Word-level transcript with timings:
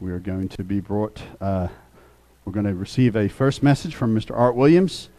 We 0.00 0.10
are 0.10 0.18
going 0.18 0.48
to 0.48 0.64
be 0.64 0.80
brought, 0.80 1.22
uh, 1.40 1.68
we're 2.44 2.52
going 2.52 2.66
to 2.66 2.74
receive 2.74 3.14
a 3.14 3.28
first 3.28 3.62
message 3.62 3.94
from 3.94 4.14
Mr. 4.14 4.36
Art 4.36 4.56
Williams 4.56 5.10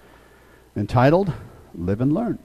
entitled 0.75 1.31
Live 1.75 2.01
and 2.01 2.13
Learn. 2.13 2.39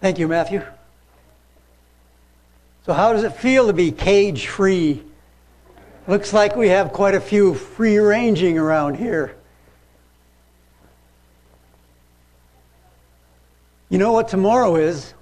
Thank 0.00 0.18
you, 0.18 0.28
Matthew. 0.28 0.64
So, 2.84 2.92
how 2.92 3.12
does 3.12 3.22
it 3.22 3.34
feel 3.34 3.68
to 3.68 3.72
be 3.72 3.92
cage 3.92 4.48
free? 4.48 5.02
Looks 6.08 6.32
like 6.32 6.56
we 6.56 6.68
have 6.68 6.92
quite 6.92 7.14
a 7.14 7.20
few 7.20 7.54
free 7.54 7.98
ranging 7.98 8.58
around 8.58 8.96
here. 8.96 9.36
You 13.92 13.98
know 13.98 14.12
what 14.12 14.28
tomorrow 14.28 14.76
is, 14.76 15.12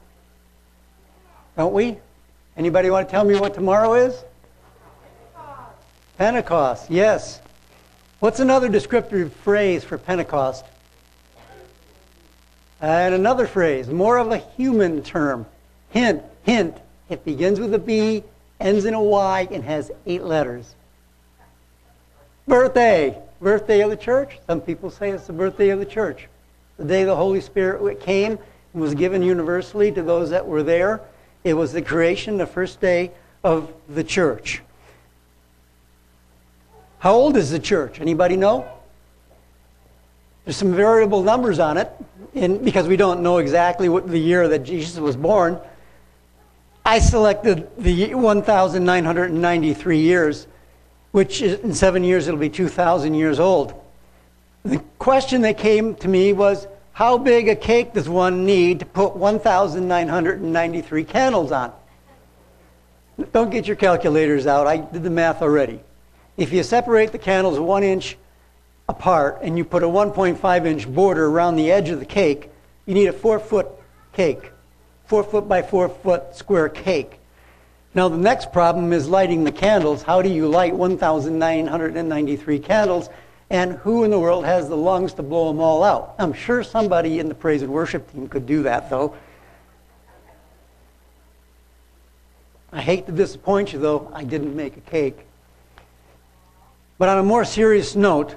don't 1.57 1.73
we? 1.73 1.97
Anybody 2.57 2.89
want 2.89 3.09
to 3.09 3.11
tell 3.11 3.25
me 3.25 3.35
what 3.35 3.53
tomorrow 3.53 3.95
is? 3.95 4.15
Pentecost. 6.17 6.89
Yes. 6.89 7.41
What's 8.21 8.39
another 8.39 8.69
descriptive 8.69 9.33
phrase 9.33 9.83
for 9.83 9.99
Pentecost? 9.99 10.65
And 12.81 13.13
another 13.13 13.49
phrase, 13.49 13.89
more 13.89 14.19
of 14.19 14.31
a 14.31 14.39
human 14.39 15.03
term. 15.03 15.47
Hint, 15.89 16.23
hint. 16.45 16.77
It 17.09 17.25
begins 17.25 17.59
with 17.59 17.75
a 17.75 17.79
B, 17.81 18.23
ends 18.61 18.85
in 18.85 18.95
a 18.95 19.03
Y, 19.03 19.49
and 19.51 19.65
has 19.65 19.91
eight 20.07 20.23
letters. 20.23 20.77
Birthday. 22.47 23.21
Birthday 23.41 23.81
of 23.81 23.91
the 23.91 23.97
church. 23.97 24.39
Some 24.47 24.61
people 24.61 24.93
say 24.93 25.11
it's 25.11 25.27
the 25.27 25.33
birthday 25.33 25.71
of 25.71 25.81
the 25.81 25.87
church. 25.87 26.29
The 26.77 26.85
day 26.85 27.03
the 27.03 27.17
Holy 27.17 27.41
Spirit 27.41 28.01
came 28.01 28.39
was 28.73 28.95
given 28.95 29.23
universally 29.23 29.91
to 29.93 30.03
those 30.03 30.31
that 30.31 30.47
were 30.47 30.63
there. 30.63 31.01
It 31.45 31.55
was 31.55 31.73
the 31.73 31.83
creation, 31.83 32.39
the 32.39 32.47
first 32.47 32.81
day 32.81 33.11
of 33.43 33.73
the 33.89 34.05
church. 34.05 34.63
How 36.99 37.15
old 37.15 37.37
is 37.37 37.51
the 37.51 37.59
church? 37.59 38.01
Anybody 38.01 38.37
know? 38.37 38.69
There's 40.45 40.57
some 40.57 40.75
variable 40.75 41.23
numbers 41.23 41.59
on 41.59 41.79
it 41.79 41.91
because 42.63 42.87
we 42.87 42.97
don't 42.97 43.23
know 43.23 43.39
exactly 43.39 43.89
what 43.89 44.09
the 44.09 44.19
year 44.19 44.49
that 44.49 44.65
Jesus 44.65 44.99
was 44.99 45.17
born. 45.17 45.59
I 46.85 46.99
selected 46.99 47.69
the 47.79 48.15
1,993 48.15 49.99
years, 49.99 50.47
which 51.13 51.43
is, 51.43 51.61
in 51.61 51.75
seven 51.75 52.05
years 52.05 52.29
it'll 52.29 52.41
be 52.41 52.51
2,000 52.51 53.15
years 53.15 53.41
old. 53.41 53.75
The 54.65 54.79
question 54.99 55.43
that 55.43 55.57
came 55.59 55.95
to 55.97 56.09
me 56.09 56.33
was 56.33 56.67
how 57.01 57.17
big 57.17 57.49
a 57.49 57.57
cake 57.57 57.95
does 57.95 58.11
one 58.11 58.45
need 58.45 58.79
to 58.81 58.85
put 58.85 59.17
1,993 59.17 61.05
candles 61.05 61.51
on? 61.51 61.73
Don't 63.33 63.49
get 63.49 63.67
your 63.67 63.77
calculators 63.77 64.47
out. 64.47 64.67
I 64.67 64.77
did 64.77 65.03
the 65.03 65.09
math 65.09 65.41
already. 65.41 65.81
If 66.37 66.53
you 66.53 66.63
separate 66.63 67.11
the 67.11 67.19
candles 67.19 67.59
one 67.59 67.85
inch 67.85 68.19
apart 68.87 69.39
and 69.41 69.57
you 69.57 69.65
put 69.65 69.83
a 69.83 69.87
1.5 69.87 70.67
inch 70.67 70.87
border 70.87 71.25
around 71.25 71.57
the 71.57 71.73
edge 71.73 71.89
of 71.89 72.01
the 72.01 72.05
cake, 72.05 72.51
you 72.85 72.93
need 72.93 73.07
a 73.07 73.15
four 73.15 73.39
foot 73.39 73.69
cake, 74.13 74.53
four 75.07 75.25
foot 75.25 75.49
by 75.49 75.63
four 75.63 75.89
foot 75.89 76.37
square 76.37 76.69
cake. 76.69 77.19
Now, 77.95 78.11
the 78.11 78.19
next 78.19 78.53
problem 78.53 78.93
is 78.93 79.09
lighting 79.09 79.45
the 79.45 79.53
candles. 79.53 80.03
How 80.03 80.21
do 80.21 80.29
you 80.29 80.49
light 80.49 80.75
1,993 80.75 82.59
candles? 82.59 83.09
And 83.51 83.73
who 83.73 84.05
in 84.05 84.13
the 84.13 84.19
world 84.19 84.45
has 84.45 84.69
the 84.69 84.77
lungs 84.77 85.13
to 85.15 85.25
blow 85.25 85.49
them 85.49 85.61
all 85.61 85.83
out? 85.83 86.15
I'm 86.19 86.33
sure 86.33 86.63
somebody 86.63 87.19
in 87.19 87.29
the 87.29 87.35
praise 87.35 87.63
and 87.63 87.73
worship 87.73 88.11
team 88.13 88.29
could 88.29 88.47
do 88.47 88.63
that, 88.63 88.89
though. 88.89 89.17
I 92.73 92.81
hate 92.81 93.07
to 93.07 93.13
disappoint 93.13 93.73
you, 93.73 93.81
though, 93.81 94.09
I 94.15 94.23
didn't 94.23 94.55
make 94.55 94.77
a 94.77 94.81
cake. 94.81 95.19
But 96.99 97.09
on 97.09 97.19
a 97.19 97.25
more 97.25 97.45
serious 97.45 97.97
note, 97.97 98.37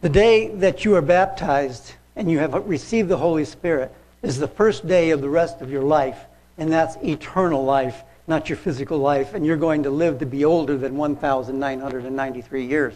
the 0.00 0.08
day 0.08 0.48
that 0.48 0.84
you 0.84 0.96
are 0.96 1.02
baptized 1.02 1.92
and 2.16 2.28
you 2.28 2.40
have 2.40 2.54
received 2.66 3.08
the 3.08 3.18
Holy 3.18 3.44
Spirit 3.44 3.94
is 4.22 4.38
the 4.38 4.48
first 4.48 4.88
day 4.88 5.10
of 5.10 5.20
the 5.20 5.28
rest 5.28 5.60
of 5.60 5.70
your 5.70 5.82
life, 5.82 6.18
and 6.58 6.72
that's 6.72 6.96
eternal 7.04 7.64
life, 7.64 8.02
not 8.26 8.48
your 8.48 8.56
physical 8.56 8.98
life, 8.98 9.34
and 9.34 9.46
you're 9.46 9.56
going 9.56 9.84
to 9.84 9.90
live 9.90 10.18
to 10.18 10.26
be 10.26 10.44
older 10.44 10.76
than 10.76 10.96
1,993 10.96 12.66
years. 12.66 12.94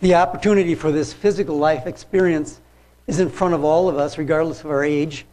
The 0.00 0.14
opportunity 0.14 0.76
for 0.76 0.92
this 0.92 1.12
physical 1.12 1.58
life 1.58 1.88
experience 1.88 2.60
is 3.08 3.18
in 3.18 3.28
front 3.28 3.54
of 3.54 3.64
all 3.64 3.88
of 3.88 3.98
us, 3.98 4.16
regardless 4.16 4.60
of 4.60 4.70
our 4.70 4.84
age. 4.84 5.26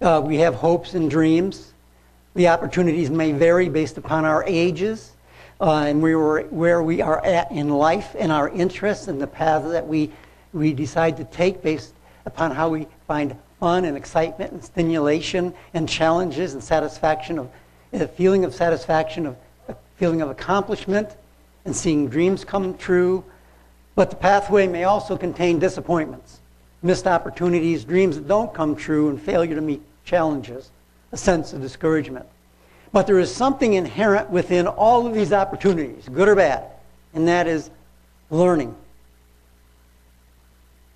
Uh, 0.00 0.20
we 0.24 0.38
have 0.38 0.56
hopes 0.56 0.94
and 0.94 1.08
dreams. 1.08 1.72
The 2.34 2.48
opportunities 2.48 3.10
may 3.10 3.30
vary 3.30 3.68
based 3.68 3.96
upon 3.96 4.24
our 4.24 4.42
ages 4.44 5.12
uh, 5.60 5.84
and 5.84 6.02
we 6.02 6.16
were, 6.16 6.42
where 6.50 6.82
we 6.82 7.00
are 7.00 7.24
at 7.24 7.50
in 7.52 7.68
life 7.68 8.16
and 8.18 8.32
our 8.32 8.48
interests 8.48 9.06
and 9.06 9.20
the 9.20 9.26
paths 9.26 9.70
that 9.70 9.86
we, 9.86 10.10
we 10.52 10.72
decide 10.72 11.16
to 11.18 11.24
take 11.24 11.62
based 11.62 11.94
upon 12.26 12.50
how 12.50 12.68
we 12.68 12.88
find 13.06 13.36
fun 13.60 13.84
and 13.84 13.96
excitement 13.96 14.52
and 14.52 14.64
stimulation 14.64 15.54
and 15.74 15.88
challenges 15.88 16.54
and 16.54 16.62
satisfaction 16.62 17.38
of 17.38 17.48
a 17.92 18.08
feeling 18.08 18.44
of 18.44 18.52
satisfaction 18.52 19.26
of 19.26 19.36
a 19.68 19.76
feeling 19.96 20.20
of 20.20 20.28
accomplishment 20.28 21.08
and 21.64 21.74
seeing 21.74 22.08
dreams 22.08 22.44
come 22.44 22.76
true 22.76 23.24
but 23.96 24.10
the 24.10 24.16
pathway 24.16 24.68
may 24.68 24.84
also 24.84 25.16
contain 25.16 25.58
disappointments 25.58 26.38
missed 26.82 27.08
opportunities 27.08 27.84
dreams 27.84 28.16
that 28.16 28.28
don't 28.28 28.54
come 28.54 28.76
true 28.76 29.08
and 29.08 29.20
failure 29.20 29.56
to 29.56 29.60
meet 29.60 29.82
challenges 30.04 30.70
a 31.10 31.16
sense 31.16 31.52
of 31.52 31.60
discouragement 31.60 32.26
but 32.96 33.06
there 33.06 33.18
is 33.18 33.30
something 33.30 33.74
inherent 33.74 34.30
within 34.30 34.66
all 34.66 35.06
of 35.06 35.12
these 35.12 35.30
opportunities, 35.30 36.08
good 36.08 36.28
or 36.28 36.34
bad, 36.34 36.64
and 37.12 37.28
that 37.28 37.46
is 37.46 37.68
learning. 38.30 38.74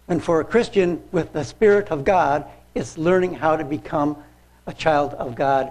And 0.08 0.24
for 0.24 0.40
a 0.40 0.44
Christian 0.44 1.02
with 1.12 1.34
the 1.34 1.44
Spirit 1.44 1.88
of 1.88 2.04
God, 2.04 2.46
it's 2.74 2.96
learning 2.96 3.34
how 3.34 3.56
to 3.56 3.64
become 3.64 4.16
a 4.66 4.72
child 4.72 5.12
of 5.12 5.34
God 5.34 5.70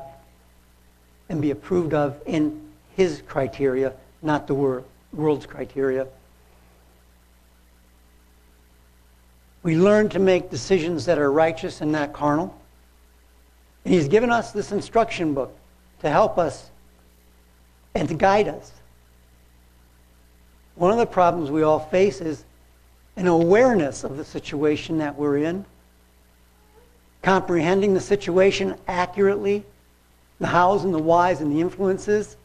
and 1.29 1.41
be 1.41 1.49
approved 1.49 1.95
of 1.95 2.21
in 2.27 2.69
His 2.95 3.23
criteria, 3.27 3.93
not 4.21 4.45
the 4.45 4.53
world's 5.13 5.47
criteria. 5.47 6.05
We 9.63 9.75
learn 9.75 10.09
to 10.09 10.19
make 10.19 10.49
decisions 10.49 11.05
that 11.05 11.17
are 11.17 11.31
righteous 11.31 11.81
and 11.81 11.91
not 11.91 12.13
carnal. 12.13 12.55
And 13.83 13.93
He's 13.93 14.07
given 14.07 14.29
us 14.29 14.51
this 14.51 14.71
instruction 14.71 15.33
book 15.33 15.55
to 16.01 16.09
help 16.09 16.37
us 16.37 16.69
and 17.95 18.07
to 18.07 18.13
guide 18.13 18.47
us. 18.47 18.71
One 20.75 20.91
of 20.91 20.97
the 20.97 21.05
problems 21.05 21.51
we 21.51 21.63
all 21.63 21.79
face 21.79 22.21
is 22.21 22.45
an 23.17 23.27
awareness 23.27 24.05
of 24.05 24.15
the 24.15 24.23
situation 24.23 24.99
that 24.99 25.17
we're 25.17 25.39
in, 25.39 25.65
comprehending 27.21 27.93
the 27.93 27.99
situation 27.99 28.75
accurately, 28.87 29.65
the 30.39 30.47
hows 30.47 30.85
and 30.85 30.93
the 30.93 30.99
whys 30.99 31.41
and 31.41 31.51
the 31.51 31.59
influences, 31.59 32.37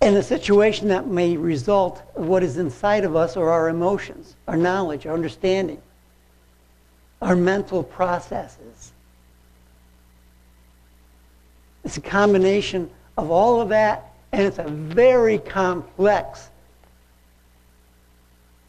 and 0.00 0.16
the 0.16 0.22
situation 0.22 0.88
that 0.88 1.06
may 1.06 1.36
result 1.36 2.02
of 2.16 2.26
what 2.26 2.42
is 2.42 2.56
inside 2.56 3.04
of 3.04 3.14
us 3.16 3.36
or 3.36 3.50
our 3.50 3.68
emotions, 3.68 4.34
our 4.48 4.56
knowledge, 4.56 5.06
our 5.06 5.12
understanding, 5.12 5.80
our 7.20 7.36
mental 7.36 7.82
processes. 7.82 8.92
It's 11.84 11.98
a 11.98 12.00
combination 12.00 12.90
of 13.18 13.30
all 13.30 13.60
of 13.60 13.68
that, 13.70 14.12
and 14.32 14.42
it's 14.42 14.58
a 14.58 14.68
very 14.68 15.38
complex 15.38 16.48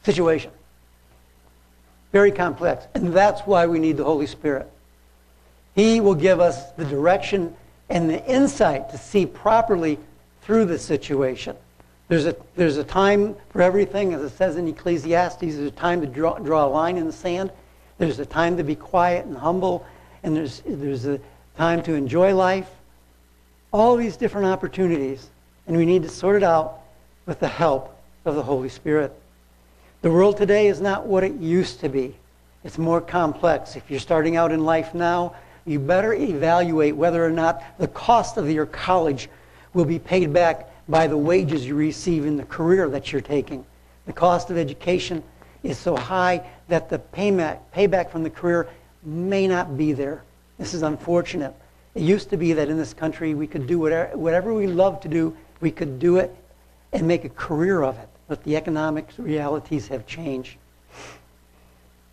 situation. 0.03 0.51
Very 2.11 2.31
complex. 2.31 2.87
And 2.93 3.13
that's 3.13 3.41
why 3.41 3.67
we 3.67 3.79
need 3.79 3.95
the 3.95 4.03
Holy 4.03 4.27
Spirit. 4.27 4.69
He 5.75 6.01
will 6.01 6.15
give 6.15 6.41
us 6.41 6.71
the 6.71 6.83
direction 6.83 7.55
and 7.89 8.09
the 8.09 8.25
insight 8.25 8.89
to 8.89 8.97
see 8.97 9.25
properly 9.25 9.97
through 10.41 10.65
the 10.65 10.79
situation. 10.79 11.55
There's 12.07 12.25
a, 12.25 12.35
there's 12.55 12.77
a 12.77 12.83
time 12.83 13.35
for 13.49 13.61
everything, 13.61 14.13
as 14.13 14.21
it 14.21 14.35
says 14.35 14.57
in 14.57 14.67
Ecclesiastes. 14.67 15.39
There's 15.39 15.57
a 15.57 15.71
time 15.71 16.01
to 16.01 16.07
draw, 16.07 16.37
draw 16.39 16.65
a 16.65 16.67
line 16.67 16.97
in 16.97 17.05
the 17.05 17.13
sand. 17.13 17.51
There's 17.97 18.19
a 18.19 18.25
time 18.25 18.57
to 18.57 18.63
be 18.63 18.75
quiet 18.75 19.25
and 19.25 19.37
humble. 19.37 19.85
And 20.23 20.35
there's, 20.35 20.61
there's 20.65 21.05
a 21.05 21.19
time 21.55 21.81
to 21.83 21.93
enjoy 21.93 22.35
life 22.35 22.69
all 23.73 23.95
these 23.95 24.17
different 24.17 24.47
opportunities, 24.47 25.29
and 25.67 25.77
we 25.77 25.85
need 25.85 26.03
to 26.03 26.09
sort 26.09 26.35
it 26.35 26.43
out 26.43 26.79
with 27.25 27.39
the 27.39 27.47
help 27.47 27.95
of 28.25 28.35
the 28.35 28.43
Holy 28.43 28.69
Spirit. 28.69 29.13
The 30.01 30.11
world 30.11 30.37
today 30.37 30.67
is 30.67 30.81
not 30.81 31.05
what 31.05 31.23
it 31.23 31.35
used 31.35 31.79
to 31.81 31.89
be. 31.89 32.15
It's 32.63 32.77
more 32.77 33.01
complex. 33.01 33.75
If 33.75 33.89
you're 33.89 33.99
starting 33.99 34.35
out 34.35 34.51
in 34.51 34.65
life 34.65 34.93
now, 34.93 35.35
you 35.65 35.79
better 35.79 36.13
evaluate 36.13 36.95
whether 36.95 37.23
or 37.23 37.31
not 37.31 37.63
the 37.77 37.87
cost 37.87 38.37
of 38.37 38.49
your 38.49 38.65
college 38.65 39.29
will 39.73 39.85
be 39.85 39.99
paid 39.99 40.33
back 40.33 40.69
by 40.89 41.07
the 41.07 41.17
wages 41.17 41.65
you 41.65 41.75
receive 41.75 42.25
in 42.25 42.37
the 42.37 42.43
career 42.43 42.89
that 42.89 43.11
you're 43.11 43.21
taking. 43.21 43.65
The 44.05 44.13
cost 44.13 44.49
of 44.49 44.57
education 44.57 45.23
is 45.63 45.77
so 45.77 45.95
high 45.95 46.43
that 46.67 46.89
the 46.89 46.99
payback, 46.99 47.59
payback 47.73 48.09
from 48.09 48.23
the 48.23 48.29
career 48.29 48.67
may 49.03 49.47
not 49.47 49.77
be 49.77 49.93
there. 49.93 50.23
This 50.57 50.73
is 50.73 50.81
unfortunate. 50.81 51.53
It 51.95 52.03
used 52.03 52.29
to 52.29 52.37
be 52.37 52.53
that 52.53 52.69
in 52.69 52.77
this 52.77 52.93
country 52.93 53.33
we 53.33 53.47
could 53.47 53.67
do 53.67 53.79
whatever, 53.79 54.17
whatever 54.17 54.53
we 54.53 54.67
love 54.67 55.01
to 55.01 55.07
do, 55.07 55.35
we 55.59 55.71
could 55.71 55.99
do 55.99 56.17
it 56.17 56.35
and 56.93 57.07
make 57.07 57.25
a 57.25 57.29
career 57.29 57.83
of 57.83 57.97
it. 57.97 58.09
But 58.27 58.43
the 58.43 58.55
economic 58.55 59.09
realities 59.17 59.87
have 59.87 60.05
changed. 60.07 60.57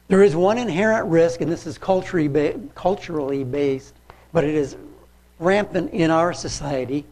There 0.08 0.22
is 0.22 0.34
one 0.34 0.58
inherent 0.58 1.06
risk, 1.08 1.43
and 1.43 1.52
this 1.52 1.66
is 1.66 1.76
culturally, 1.76 2.28
ba- 2.28 2.58
culturally 2.75 3.44
based, 3.44 3.94
but 4.32 4.43
it 4.43 4.54
is 4.54 4.76
rampant 5.38 5.93
in 5.93 6.11
our 6.11 6.32
society, 6.32 7.04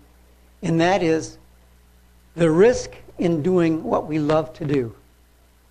and 0.67 0.81
that 0.81 1.01
is 1.01 1.39
the 2.35 2.51
risk 2.51 2.91
in 3.19 3.41
doing 3.41 3.85
what 3.85 4.09
we 4.09 4.19
love 4.19 4.53
to 4.55 4.65
do. 4.65 4.93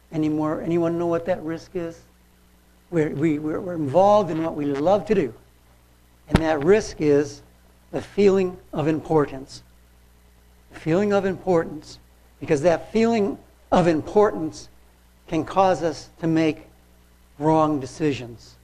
Any 0.10 0.30
more, 0.30 0.62
anyone 0.62 0.98
know 0.98 1.08
what 1.08 1.26
that 1.26 1.44
risk 1.44 1.72
is? 1.74 2.00
We're, 2.92 3.10
we, 3.10 3.38
we're, 3.38 3.60
we're 3.60 3.76
involved 3.76 4.32
in 4.32 4.42
what 4.42 4.56
we 4.56 4.64
love 4.64 5.06
to 5.08 5.14
do. 5.14 5.34
And 6.30 6.38
that 6.38 6.64
risk 6.64 7.02
is 7.02 7.42
the 7.92 8.02
feeling 8.02 8.58
of 8.72 8.88
importance. 8.88 9.64
The 10.72 10.80
feeling 10.80 11.12
of 11.12 11.26
importance. 11.26 12.00
Because 12.40 12.62
that 12.62 12.94
feeling 12.94 13.38
of 13.74 13.88
importance 13.88 14.70
can 15.28 15.44
cause 15.44 15.84
us 15.84 16.10
to 16.22 16.28
make 16.28 16.68
wrong 17.38 17.82
decisions. 17.82 18.56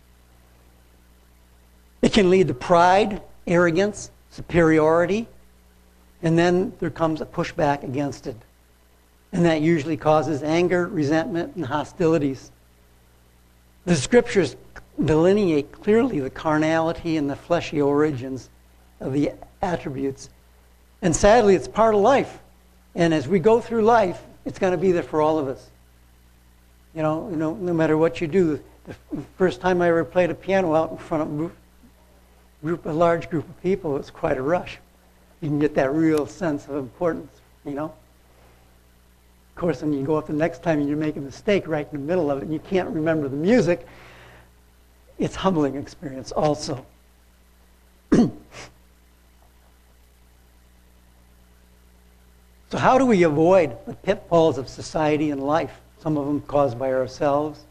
It 2.01 2.13
can 2.13 2.29
lead 2.29 2.47
to 2.47 2.53
pride, 2.53 3.21
arrogance, 3.45 4.11
superiority, 4.29 5.27
and 6.23 6.37
then 6.37 6.73
there 6.79 6.89
comes 6.89 7.21
a 7.21 7.25
pushback 7.25 7.83
against 7.83 8.27
it. 8.27 8.35
And 9.33 9.45
that 9.45 9.61
usually 9.61 9.97
causes 9.97 10.43
anger, 10.43 10.87
resentment, 10.87 11.55
and 11.55 11.65
hostilities. 11.65 12.51
The 13.85 13.95
scriptures 13.95 14.55
delineate 15.03 15.71
clearly 15.71 16.19
the 16.19 16.29
carnality 16.29 17.17
and 17.17 17.29
the 17.29 17.35
fleshy 17.35 17.81
origins 17.81 18.49
of 18.99 19.13
the 19.13 19.31
attributes. 19.61 20.29
And 21.01 21.15
sadly, 21.15 21.55
it's 21.55 21.67
part 21.67 21.95
of 21.95 22.01
life. 22.01 22.39
And 22.93 23.13
as 23.13 23.27
we 23.27 23.39
go 23.39 23.61
through 23.61 23.83
life, 23.83 24.21
it's 24.45 24.59
going 24.59 24.71
to 24.71 24.77
be 24.77 24.91
there 24.91 25.03
for 25.03 25.21
all 25.21 25.39
of 25.39 25.47
us. 25.47 25.69
You 26.93 27.01
know, 27.01 27.29
you 27.29 27.37
know, 27.37 27.53
no 27.53 27.73
matter 27.73 27.97
what 27.97 28.21
you 28.21 28.27
do. 28.27 28.59
The 28.85 28.95
first 29.37 29.61
time 29.61 29.81
I 29.81 29.87
ever 29.87 30.03
played 30.03 30.29
a 30.29 30.35
piano 30.35 30.75
out 30.75 30.91
in 30.91 30.97
front 30.97 31.23
of 31.23 31.33
a, 31.33 31.51
group, 32.63 32.85
a 32.85 32.89
large 32.89 33.29
group 33.29 33.47
of 33.47 33.61
people, 33.61 33.95
it 33.95 33.99
was 33.99 34.11
quite 34.11 34.37
a 34.37 34.41
rush. 34.41 34.79
You 35.41 35.49
can 35.49 35.59
get 35.59 35.75
that 35.75 35.91
real 35.93 36.27
sense 36.27 36.67
of 36.67 36.75
importance, 36.75 37.31
you 37.65 37.73
know. 37.73 37.93
Of 39.49 39.55
course, 39.55 39.81
when 39.81 39.91
you 39.91 40.03
go 40.05 40.15
up 40.15 40.27
the 40.27 40.33
next 40.33 40.63
time 40.63 40.79
and 40.79 40.87
you 40.87 40.95
make 40.95 41.17
a 41.17 41.19
mistake 41.19 41.67
right 41.67 41.87
in 41.91 41.99
the 41.99 42.05
middle 42.05 42.31
of 42.31 42.37
it 42.39 42.43
and 42.43 42.53
you 42.53 42.59
can't 42.59 42.89
remember 42.89 43.27
the 43.27 43.35
music, 43.35 43.85
it's 45.17 45.35
humbling 45.35 45.75
experience 45.75 46.31
also. 46.31 46.85
so 48.11 48.29
how 52.73 52.97
do 52.97 53.05
we 53.05 53.23
avoid 53.23 53.75
the 53.85 53.93
pitfalls 53.93 54.57
of 54.57 54.69
society 54.69 55.31
and 55.31 55.43
life? 55.43 55.73
Some 56.01 56.17
of 56.17 56.25
them 56.25 56.41
caused 56.41 56.79
by 56.79 56.91
ourselves. 56.91 57.65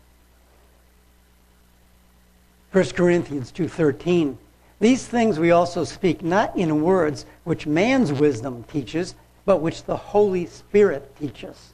1 2.72 2.84
Corinthians 2.90 3.50
2:13 3.50 4.36
These 4.80 5.06
things 5.06 5.38
we 5.38 5.50
also 5.50 5.84
speak 5.84 6.22
not 6.22 6.56
in 6.56 6.82
words 6.82 7.26
which 7.44 7.66
man's 7.66 8.12
wisdom 8.12 8.64
teaches 8.64 9.14
but 9.44 9.58
which 9.58 9.84
the 9.84 9.96
Holy 9.96 10.46
Spirit 10.46 11.14
teaches 11.16 11.72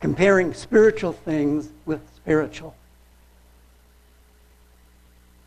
comparing 0.00 0.54
spiritual 0.54 1.12
things 1.12 1.70
with 1.84 2.00
spiritual 2.16 2.74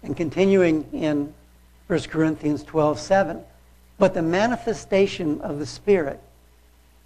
and 0.03 0.15
continuing 0.15 0.87
in 0.91 1.33
1 1.87 1.99
Corinthians 2.01 2.63
12 2.63 2.99
7. 2.99 3.41
But 3.97 4.13
the 4.13 4.21
manifestation 4.21 5.41
of 5.41 5.59
the 5.59 5.65
Spirit 5.65 6.19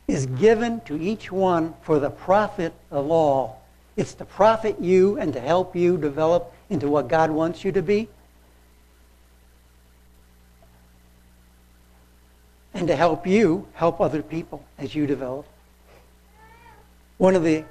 is 0.08 0.26
given 0.26 0.82
to 0.82 1.00
each 1.00 1.32
one 1.32 1.74
for 1.82 2.00
the 2.00 2.10
profit 2.10 2.74
of 2.92 3.12
all. 3.12 3.62
It's 3.96 4.14
to 4.16 4.26
profit 4.26 4.80
you 4.80 5.18
and 5.18 5.34
to 5.34 5.40
help 5.40 5.76
you 5.76 5.98
develop 5.98 6.54
into 6.70 6.88
what 6.88 7.08
God 7.08 7.30
wants 7.32 7.64
you 7.64 7.72
to 7.72 7.82
be. 7.82 8.08
And 12.78 12.88
to 12.88 12.96
help 12.96 13.26
you 13.26 13.68
help 13.74 14.00
other 14.00 14.22
people 14.22 14.64
as 14.78 14.94
you 14.94 15.08
develop. 15.08 15.48
One 17.18 17.36
of 17.36 17.44
the 17.44 17.66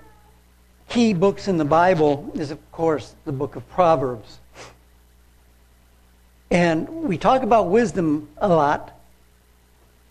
key 0.88 1.14
books 1.14 1.46
in 1.46 1.58
the 1.58 1.64
Bible 1.64 2.28
is, 2.34 2.50
of 2.50 2.72
course, 2.72 3.14
the 3.24 3.30
book 3.30 3.54
of 3.54 3.68
Proverbs. 3.68 4.40
And 6.50 6.88
we 6.88 7.16
talk 7.16 7.44
about 7.44 7.68
wisdom 7.68 8.28
a 8.38 8.48
lot, 8.48 8.98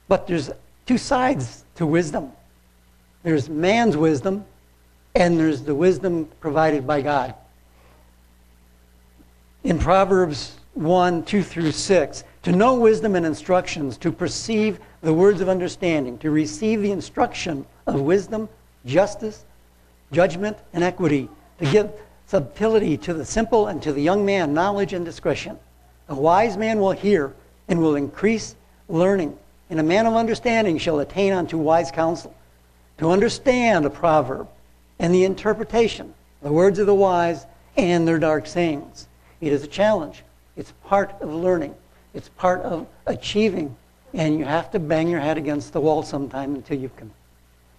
but 0.07 0.27
there's 0.27 0.49
two 0.85 0.97
sides 0.97 1.65
to 1.75 1.85
wisdom 1.85 2.31
there's 3.23 3.49
man's 3.49 3.97
wisdom, 3.97 4.45
and 5.15 5.39
there's 5.39 5.63
the 5.63 5.73
wisdom 5.73 6.29
provided 6.39 6.85
by 6.85 7.01
God. 7.01 7.33
In 9.63 9.79
Proverbs 9.79 10.55
1 10.75 11.23
2 11.23 11.41
through 11.41 11.71
6, 11.71 12.23
to 12.45 12.51
know 12.51 12.75
wisdom 12.75 13.15
and 13.15 13.25
instructions, 13.25 13.97
to 13.97 14.11
perceive 14.11 14.79
the 15.01 15.11
words 15.11 15.41
of 15.41 15.49
understanding, 15.49 16.15
to 16.19 16.29
receive 16.29 16.79
the 16.79 16.91
instruction 16.91 17.65
of 17.87 17.99
wisdom, 17.99 18.47
justice, 18.85 19.43
judgment, 20.11 20.55
and 20.71 20.83
equity, 20.83 21.27
to 21.57 21.65
give 21.71 21.91
subtlety 22.27 22.97
to 22.97 23.15
the 23.15 23.25
simple 23.25 23.65
and 23.65 23.81
to 23.81 23.91
the 23.91 24.01
young 24.01 24.23
man 24.23 24.53
knowledge 24.53 24.93
and 24.93 25.03
discretion. 25.03 25.57
A 26.07 26.13
wise 26.13 26.55
man 26.55 26.79
will 26.79 26.91
hear 26.91 27.33
and 27.67 27.81
will 27.81 27.95
increase 27.95 28.55
learning, 28.89 29.35
and 29.71 29.79
a 29.79 29.83
man 29.83 30.05
of 30.05 30.13
understanding 30.13 30.77
shall 30.77 30.99
attain 30.99 31.33
unto 31.33 31.57
wise 31.57 31.89
counsel. 31.89 32.35
To 32.99 33.09
understand 33.09 33.85
a 33.85 33.89
proverb 33.89 34.47
and 34.99 35.11
the 35.11 35.23
interpretation, 35.23 36.13
the 36.43 36.53
words 36.53 36.77
of 36.77 36.85
the 36.85 36.93
wise, 36.93 37.47
and 37.75 38.07
their 38.07 38.19
dark 38.19 38.45
sayings. 38.45 39.07
It 39.41 39.51
is 39.51 39.63
a 39.63 39.67
challenge. 39.67 40.21
It's 40.55 40.73
part 40.83 41.11
of 41.21 41.33
learning. 41.33 41.73
It's 42.15 42.29
part 42.29 42.61
of 42.61 42.87
achieving. 43.05 43.75
And 44.13 44.39
you 44.39 44.45
have 44.45 44.71
to 44.71 44.79
bang 44.79 45.09
your 45.09 45.19
head 45.19 45.37
against 45.37 45.73
the 45.73 45.81
wall 45.81 46.01
sometime 46.01 46.55
until 46.55 46.79
you 46.79 46.89
can 46.95 47.11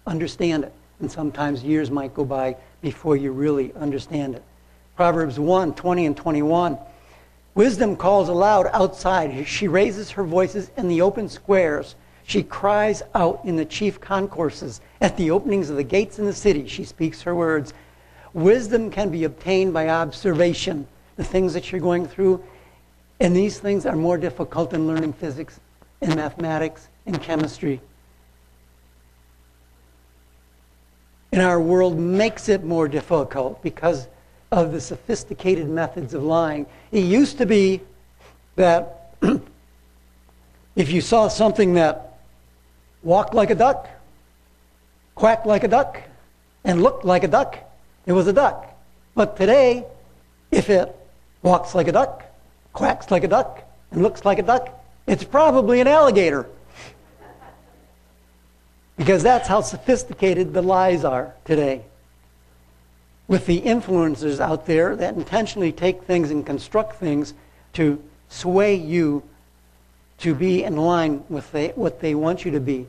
understand 0.06 0.64
it. 0.64 0.72
And 1.00 1.10
sometimes 1.10 1.64
years 1.64 1.90
might 1.90 2.14
go 2.14 2.24
by 2.24 2.56
before 2.82 3.16
you 3.16 3.32
really 3.32 3.72
understand 3.74 4.34
it. 4.34 4.42
Proverbs 4.96 5.38
1 5.38 5.74
20 5.74 6.06
and 6.06 6.16
21. 6.16 6.78
Wisdom 7.54 7.96
calls 7.96 8.28
aloud 8.28 8.68
outside. 8.72 9.46
She 9.46 9.66
raises 9.66 10.10
her 10.10 10.24
voices 10.24 10.70
in 10.76 10.88
the 10.88 11.00
open 11.00 11.28
squares. 11.28 11.94
She 12.26 12.42
cries 12.42 13.02
out 13.14 13.40
in 13.44 13.56
the 13.56 13.64
chief 13.64 14.00
concourses. 14.00 14.82
At 15.00 15.16
the 15.16 15.30
openings 15.30 15.70
of 15.70 15.76
the 15.76 15.82
gates 15.82 16.18
in 16.18 16.26
the 16.26 16.34
city, 16.34 16.66
she 16.66 16.84
speaks 16.84 17.22
her 17.22 17.34
words. 17.34 17.72
Wisdom 18.34 18.90
can 18.90 19.08
be 19.08 19.24
obtained 19.24 19.72
by 19.72 19.88
observation, 19.88 20.86
the 21.16 21.24
things 21.24 21.54
that 21.54 21.72
you're 21.72 21.80
going 21.80 22.06
through. 22.06 22.42
And 23.20 23.34
these 23.34 23.58
things 23.58 23.86
are 23.86 23.96
more 23.96 24.18
difficult 24.18 24.70
than 24.70 24.86
learning 24.86 25.14
physics 25.14 25.58
and 26.00 26.14
mathematics 26.14 26.88
and 27.06 27.20
chemistry. 27.20 27.80
And 31.32 31.42
our 31.42 31.60
world 31.60 31.98
makes 31.98 32.48
it 32.48 32.64
more 32.64 32.88
difficult 32.88 33.62
because 33.62 34.08
of 34.52 34.72
the 34.72 34.80
sophisticated 34.80 35.68
methods 35.68 36.14
of 36.14 36.22
lying. 36.22 36.66
It 36.92 37.04
used 37.04 37.38
to 37.38 37.46
be 37.46 37.80
that 38.56 39.12
if 40.76 40.90
you 40.90 41.00
saw 41.00 41.28
something 41.28 41.74
that 41.74 42.18
walked 43.02 43.34
like 43.34 43.50
a 43.50 43.54
duck, 43.54 43.88
quacked 45.14 45.46
like 45.46 45.64
a 45.64 45.68
duck, 45.68 46.00
and 46.64 46.82
looked 46.82 47.04
like 47.04 47.24
a 47.24 47.28
duck, 47.28 47.58
it 48.06 48.12
was 48.12 48.26
a 48.26 48.32
duck. 48.32 48.72
But 49.14 49.36
today, 49.36 49.84
if 50.50 50.70
it 50.70 50.94
walks 51.42 51.74
like 51.74 51.88
a 51.88 51.92
duck, 51.92 52.24
quacks 52.76 53.10
like 53.10 53.24
a 53.24 53.28
duck, 53.28 53.62
and 53.90 54.02
looks 54.02 54.24
like 54.24 54.38
a 54.38 54.42
duck, 54.42 54.68
it's 55.06 55.24
probably 55.24 55.80
an 55.80 55.88
alligator. 55.88 56.46
Because 58.96 59.22
that's 59.22 59.48
how 59.48 59.60
sophisticated 59.60 60.54
the 60.54 60.62
lies 60.62 61.04
are 61.04 61.34
today 61.44 61.82
with 63.28 63.46
the 63.46 63.60
influencers 63.62 64.40
out 64.40 64.66
there 64.66 64.94
that 64.96 65.14
intentionally 65.14 65.72
take 65.72 66.02
things 66.04 66.30
and 66.30 66.46
construct 66.46 66.96
things 66.96 67.34
to 67.72 68.02
sway 68.28 68.74
you 68.74 69.22
to 70.18 70.34
be 70.34 70.62
in 70.62 70.76
line 70.76 71.24
with 71.28 71.50
they, 71.52 71.68
what 71.68 72.00
they 72.00 72.14
want 72.14 72.44
you 72.44 72.50
to 72.52 72.60
be. 72.60 72.86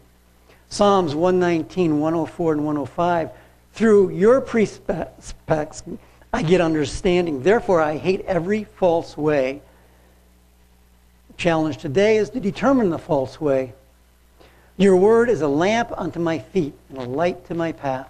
Psalms 0.69 1.15
119, 1.15 1.99
104, 1.99 2.53
and 2.53 2.65
105. 2.65 3.29
Through 3.73 4.09
your 4.11 4.41
precepts, 4.41 5.33
I 6.33 6.43
get 6.43 6.61
understanding. 6.61 7.41
Therefore, 7.41 7.81
I 7.81 7.97
hate 7.97 8.21
every 8.25 8.63
false 8.63 9.17
way. 9.17 9.61
Challenge 11.37 11.77
today 11.77 12.17
is 12.17 12.31
to 12.31 12.39
determine 12.39 12.89
the 12.89 12.97
false 12.97 13.39
way. 13.39 13.73
Your 14.75 14.95
word 14.95 15.29
is 15.29 15.41
a 15.41 15.47
lamp 15.47 15.91
unto 15.95 16.19
my 16.19 16.39
feet 16.39 16.73
and 16.89 16.97
a 16.97 17.03
light 17.03 17.45
to 17.47 17.53
my 17.53 17.71
path. 17.71 18.09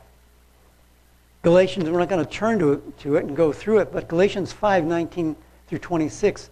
Galatians, 1.42 1.90
we're 1.90 2.00
not 2.00 2.10
going 2.10 2.26
to 2.26 2.32
turn 2.32 2.58
to 2.60 2.74
it, 2.74 3.00
to 3.00 3.18
it 3.18 3.26
and 3.26 3.36
go 3.36 3.52
through 3.52 3.80
it, 3.80 3.92
but 3.92 4.08
Galatians 4.08 4.54
5 4.54 4.86
19 4.86 5.36
through 5.68 5.80
26 5.80 6.50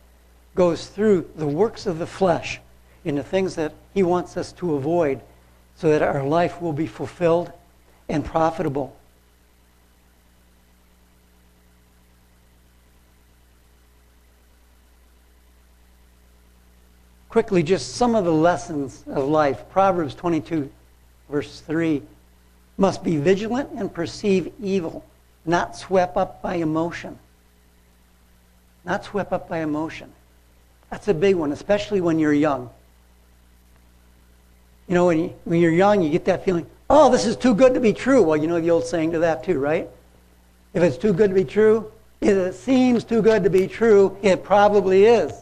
goes 0.53 0.88
through 0.88 1.29
the 1.38 1.48
works 1.48 1.86
of 1.86 1.98
the 1.98 2.05
flesh 2.05 2.60
and 3.05 3.17
the 3.17 3.24
things 3.24 3.55
that 3.55 3.74
he 3.94 4.03
wants 4.03 4.36
us 4.36 4.51
to 4.53 4.75
avoid 4.75 5.22
so 5.75 5.89
that 5.89 6.01
our 6.01 6.24
life 6.24 6.62
will 6.62 6.74
be 6.74 6.88
fulfilled 6.88 7.51
and 8.10 8.25
profitable. 8.25 8.96
Quickly, 17.36 17.63
just 17.63 17.96
some 17.96 18.15
of 18.15 18.24
the 18.24 18.32
lessons 18.32 19.04
of 19.08 19.27
life. 19.27 19.68
Proverbs 19.70 20.15
22, 20.15 20.72
verse 21.30 21.60
3 21.60 22.01
must 22.77 23.04
be 23.04 23.18
vigilant 23.18 23.72
and 23.75 23.94
perceive 23.94 24.54
evil, 24.63 25.04
not 25.46 25.75
swept 25.75 26.15
up 26.15 26.42
by 26.42 26.56
emotion. 26.56 27.20
Not 28.86 29.04
swept 29.04 29.34
up 29.34 29.50
by 29.50 29.58
emotion. 29.58 30.13
That's 30.89 31.10
a 31.10 31.13
big 31.13 31.36
one, 31.36 31.51
especially 31.51 32.00
when 32.00 32.20
you're 32.20 32.32
young. 32.32 32.70
You 34.88 34.96
know, 34.96 35.08
when, 35.08 35.20
you, 35.20 35.36
when 35.44 35.60
you're 35.60 35.74
young, 35.74 36.01
you 36.01 36.10
get 36.10 36.24
that 36.24 36.46
feeling, 36.46 36.65
oh, 36.89 37.12
this 37.12 37.25
is 37.25 37.36
too 37.36 37.54
good 37.54 37.74
to 37.74 37.82
be 37.82 37.92
true. 37.92 38.24
Well, 38.24 38.38
you 38.38 38.48
know 38.48 38.62
the 38.62 38.72
old 38.72 38.86
saying 38.86 39.12
to 39.12 39.20
that 39.20 39.44
too, 39.44 39.60
right? 39.60 39.89
If 40.74 40.84
it's 40.84 40.96
too 40.96 41.12
good 41.12 41.32
to 41.32 41.36
be 41.36 41.44
true, 41.44 41.92
if 42.22 42.30
it 42.30 42.54
seems 42.54 43.04
too 43.04 43.22
good 43.22 43.44
to 43.44 43.50
be 43.50 43.68
true, 43.68 44.18
it 44.22 44.42
probably 44.42 45.04
is. 45.04 45.34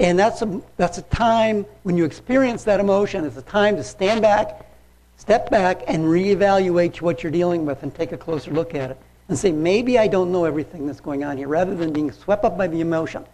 And 0.00 0.18
that's 0.18 0.42
a, 0.42 0.60
that's 0.76 0.98
a 0.98 1.02
time 1.02 1.64
when 1.84 1.96
you 1.96 2.04
experience 2.04 2.64
that 2.64 2.80
emotion, 2.80 3.24
it's 3.24 3.36
a 3.36 3.42
time 3.42 3.76
to 3.76 3.84
stand 3.84 4.22
back, 4.22 4.68
step 5.16 5.50
back, 5.50 5.82
and 5.86 6.04
reevaluate 6.04 7.00
what 7.00 7.22
you're 7.22 7.32
dealing 7.32 7.64
with 7.64 7.82
and 7.82 7.94
take 7.94 8.12
a 8.12 8.16
closer 8.16 8.50
look 8.50 8.74
at 8.74 8.90
it. 8.90 8.98
And 9.28 9.38
say, 9.38 9.52
maybe 9.52 9.98
I 9.98 10.08
don't 10.08 10.32
know 10.32 10.44
everything 10.44 10.86
that's 10.86 11.00
going 11.00 11.24
on 11.24 11.38
here, 11.38 11.48
rather 11.48 11.74
than 11.74 11.92
being 11.92 12.10
swept 12.10 12.44
up 12.44 12.58
by 12.58 12.66
the 12.66 12.80
emotion 12.80 13.24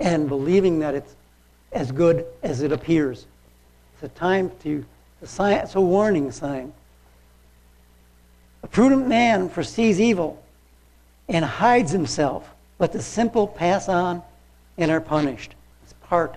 and 0.00 0.28
believing 0.28 0.78
that 0.80 0.94
it's 0.94 1.14
as 1.72 1.92
good 1.92 2.26
as 2.42 2.62
it 2.62 2.72
appears. 2.72 3.26
It's 3.94 4.02
a 4.04 4.18
time 4.18 4.50
to, 4.62 4.84
it's 5.20 5.74
a 5.74 5.80
warning 5.80 6.32
sign. 6.32 6.72
A 8.62 8.66
prudent 8.66 9.06
man 9.06 9.48
foresees 9.48 10.00
evil 10.00 10.42
and 11.28 11.44
hides 11.44 11.92
himself, 11.92 12.48
but 12.78 12.92
the 12.92 13.02
simple 13.02 13.46
pass 13.46 13.88
on 13.88 14.22
and 14.78 14.90
are 14.90 15.00
punished. 15.00 15.54
Part 16.08 16.36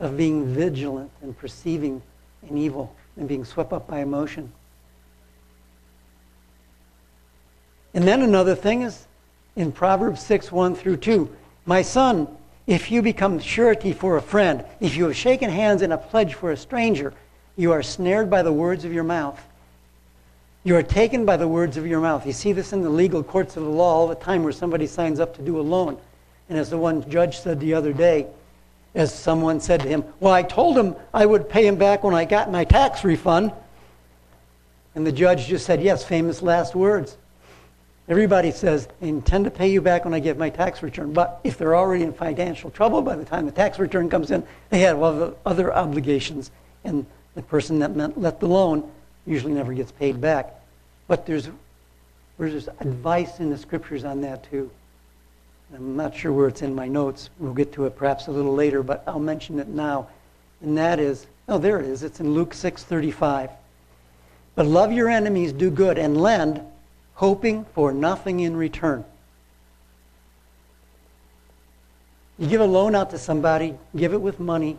of 0.00 0.16
being 0.16 0.54
vigilant 0.54 1.10
and 1.22 1.36
perceiving 1.36 2.02
an 2.48 2.58
evil 2.58 2.94
and 3.16 3.28
being 3.28 3.44
swept 3.44 3.72
up 3.72 3.86
by 3.86 4.00
emotion. 4.00 4.52
And 7.94 8.04
then 8.04 8.22
another 8.22 8.54
thing 8.54 8.82
is 8.82 9.06
in 9.56 9.72
Proverbs 9.72 10.20
6 10.22 10.50
1 10.50 10.74
through 10.74 10.96
2. 10.96 11.30
My 11.64 11.82
son, 11.82 12.28
if 12.66 12.90
you 12.90 13.02
become 13.02 13.38
surety 13.38 13.92
for 13.92 14.16
a 14.16 14.22
friend, 14.22 14.64
if 14.80 14.96
you 14.96 15.04
have 15.04 15.16
shaken 15.16 15.48
hands 15.48 15.82
in 15.82 15.92
a 15.92 15.98
pledge 15.98 16.34
for 16.34 16.50
a 16.50 16.56
stranger, 16.56 17.14
you 17.56 17.72
are 17.72 17.82
snared 17.82 18.28
by 18.28 18.42
the 18.42 18.52
words 18.52 18.84
of 18.84 18.92
your 18.92 19.04
mouth. 19.04 19.40
You 20.64 20.76
are 20.76 20.82
taken 20.82 21.24
by 21.24 21.36
the 21.36 21.46
words 21.46 21.76
of 21.76 21.86
your 21.86 22.00
mouth. 22.00 22.26
You 22.26 22.32
see 22.32 22.52
this 22.52 22.72
in 22.72 22.82
the 22.82 22.90
legal 22.90 23.22
courts 23.22 23.56
of 23.56 23.64
the 23.64 23.68
law 23.68 23.94
all 23.94 24.08
the 24.08 24.14
time 24.14 24.42
where 24.42 24.52
somebody 24.52 24.86
signs 24.86 25.20
up 25.20 25.36
to 25.36 25.42
do 25.42 25.60
a 25.60 25.62
loan. 25.62 25.98
And 26.48 26.58
as 26.58 26.70
the 26.70 26.78
one 26.78 27.08
judge 27.08 27.38
said 27.38 27.60
the 27.60 27.74
other 27.74 27.92
day, 27.92 28.26
as 28.94 29.14
someone 29.14 29.60
said 29.60 29.80
to 29.80 29.88
him, 29.88 30.04
Well, 30.20 30.32
I 30.32 30.42
told 30.42 30.78
him 30.78 30.94
I 31.12 31.26
would 31.26 31.48
pay 31.48 31.66
him 31.66 31.76
back 31.76 32.04
when 32.04 32.14
I 32.14 32.24
got 32.24 32.50
my 32.50 32.64
tax 32.64 33.04
refund. 33.04 33.52
And 34.94 35.06
the 35.06 35.12
judge 35.12 35.46
just 35.46 35.66
said, 35.66 35.82
Yes, 35.82 36.04
famous 36.04 36.42
last 36.42 36.74
words. 36.74 37.16
Everybody 38.06 38.50
says, 38.50 38.86
I 39.00 39.06
intend 39.06 39.46
to 39.46 39.50
pay 39.50 39.68
you 39.68 39.80
back 39.80 40.04
when 40.04 40.12
I 40.12 40.20
get 40.20 40.36
my 40.36 40.50
tax 40.50 40.82
return. 40.82 41.14
But 41.14 41.40
if 41.42 41.56
they're 41.56 41.74
already 41.74 42.04
in 42.04 42.12
financial 42.12 42.70
trouble 42.70 43.00
by 43.00 43.16
the 43.16 43.24
time 43.24 43.46
the 43.46 43.52
tax 43.52 43.78
return 43.78 44.10
comes 44.10 44.30
in, 44.30 44.46
they 44.68 44.80
have 44.80 45.02
other 45.02 45.74
obligations. 45.74 46.50
And 46.84 47.06
the 47.34 47.42
person 47.42 47.78
that 47.78 47.96
meant, 47.96 48.20
let 48.20 48.40
the 48.40 48.46
loan 48.46 48.90
usually 49.26 49.54
never 49.54 49.72
gets 49.72 49.90
paid 49.90 50.20
back. 50.20 50.54
But 51.08 51.24
there's, 51.24 51.48
there's 52.38 52.68
advice 52.80 53.40
in 53.40 53.48
the 53.48 53.56
scriptures 53.56 54.04
on 54.04 54.20
that 54.20 54.48
too. 54.50 54.70
I'm 55.72 55.96
not 55.96 56.14
sure 56.14 56.32
where 56.32 56.48
it's 56.48 56.62
in 56.62 56.74
my 56.74 56.88
notes. 56.88 57.30
We'll 57.38 57.54
get 57.54 57.72
to 57.74 57.86
it 57.86 57.96
perhaps 57.96 58.26
a 58.26 58.30
little 58.30 58.54
later, 58.54 58.82
but 58.82 59.02
I'll 59.06 59.18
mention 59.18 59.58
it 59.58 59.68
now. 59.68 60.08
And 60.60 60.76
that 60.76 60.98
is, 60.98 61.26
oh, 61.48 61.58
there 61.58 61.80
it 61.80 61.86
is. 61.86 62.02
It's 62.02 62.20
in 62.20 62.34
Luke 62.34 62.54
6:35. 62.54 63.50
But 64.54 64.66
love 64.66 64.92
your 64.92 65.08
enemies, 65.08 65.52
do 65.52 65.70
good, 65.70 65.98
and 65.98 66.20
lend 66.20 66.60
hoping 67.14 67.64
for 67.74 67.92
nothing 67.92 68.40
in 68.40 68.56
return. 68.56 69.04
You 72.38 72.48
give 72.48 72.60
a 72.60 72.66
loan 72.66 72.94
out 72.94 73.10
to 73.10 73.18
somebody, 73.18 73.74
give 73.94 74.12
it 74.12 74.20
with 74.20 74.40
money 74.40 74.78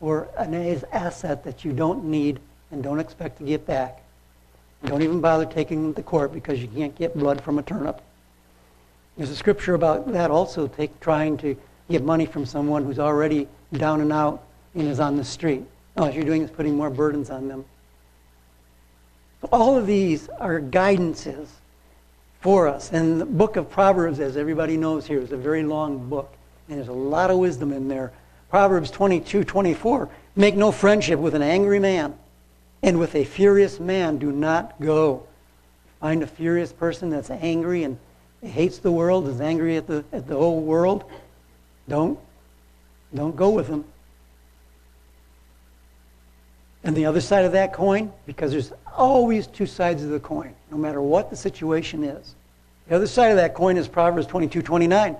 or 0.00 0.28
an 0.36 0.54
asset 0.92 1.44
that 1.44 1.64
you 1.64 1.72
don't 1.72 2.04
need 2.04 2.38
and 2.70 2.82
don't 2.82 3.00
expect 3.00 3.38
to 3.38 3.44
get 3.44 3.66
back. 3.66 4.02
Don't 4.84 5.02
even 5.02 5.20
bother 5.20 5.44
taking 5.44 5.92
to 5.94 6.02
court 6.02 6.32
because 6.32 6.60
you 6.60 6.68
can't 6.68 6.94
get 6.94 7.16
blood 7.16 7.42
from 7.42 7.58
a 7.58 7.62
turnip. 7.62 8.00
There's 9.16 9.30
a 9.30 9.36
scripture 9.36 9.74
about 9.74 10.12
that 10.12 10.30
also, 10.30 10.66
take, 10.66 10.98
trying 11.00 11.36
to 11.38 11.56
get 11.90 12.02
money 12.02 12.26
from 12.26 12.46
someone 12.46 12.84
who's 12.84 12.98
already 12.98 13.48
down 13.72 14.00
and 14.00 14.12
out 14.12 14.42
and 14.74 14.88
is 14.88 15.00
on 15.00 15.16
the 15.16 15.24
street. 15.24 15.64
All 15.96 16.10
you're 16.10 16.24
doing 16.24 16.42
is 16.42 16.50
putting 16.50 16.76
more 16.76 16.90
burdens 16.90 17.30
on 17.30 17.48
them. 17.48 17.64
All 19.52 19.76
of 19.76 19.86
these 19.86 20.28
are 20.38 20.60
guidances 20.60 21.48
for 22.40 22.68
us. 22.68 22.92
And 22.92 23.20
the 23.20 23.26
book 23.26 23.56
of 23.56 23.70
Proverbs, 23.70 24.20
as 24.20 24.36
everybody 24.36 24.76
knows 24.76 25.06
here, 25.06 25.20
is 25.20 25.32
a 25.32 25.36
very 25.36 25.62
long 25.62 26.08
book. 26.08 26.32
And 26.68 26.78
there's 26.78 26.88
a 26.88 26.92
lot 26.92 27.30
of 27.30 27.38
wisdom 27.38 27.72
in 27.72 27.88
there. 27.88 28.12
Proverbs 28.48 28.90
22, 28.90 29.44
24. 29.44 30.08
Make 30.36 30.56
no 30.56 30.72
friendship 30.72 31.18
with 31.18 31.34
an 31.34 31.42
angry 31.42 31.78
man, 31.78 32.16
and 32.82 32.98
with 32.98 33.14
a 33.14 33.24
furious 33.24 33.80
man 33.80 34.18
do 34.18 34.32
not 34.32 34.80
go. 34.80 35.26
Find 36.00 36.22
a 36.22 36.26
furious 36.26 36.72
person 36.72 37.10
that's 37.10 37.30
angry 37.30 37.84
and 37.84 37.98
hates 38.42 38.78
the 38.78 38.90
world, 38.90 39.28
is 39.28 39.40
angry 39.40 39.76
at 39.76 39.86
the, 39.86 40.04
at 40.12 40.26
the 40.26 40.36
whole 40.36 40.60
world. 40.60 41.04
Don't, 41.88 42.18
don't 43.14 43.36
go 43.36 43.50
with 43.50 43.68
them. 43.68 43.84
And 46.82 46.96
the 46.96 47.04
other 47.04 47.20
side 47.20 47.44
of 47.44 47.52
that 47.52 47.72
coin, 47.72 48.10
because 48.26 48.52
there's 48.52 48.72
always 48.96 49.46
two 49.46 49.66
sides 49.66 50.02
of 50.02 50.10
the 50.10 50.20
coin, 50.20 50.54
no 50.70 50.78
matter 50.78 51.02
what 51.02 51.28
the 51.28 51.36
situation 51.36 52.04
is. 52.04 52.34
The 52.88 52.96
other 52.96 53.06
side 53.06 53.30
of 53.30 53.36
that 53.36 53.54
coin 53.54 53.76
is 53.76 53.86
Proverbs 53.86 54.26
22 54.26 54.62
29. 54.62 55.16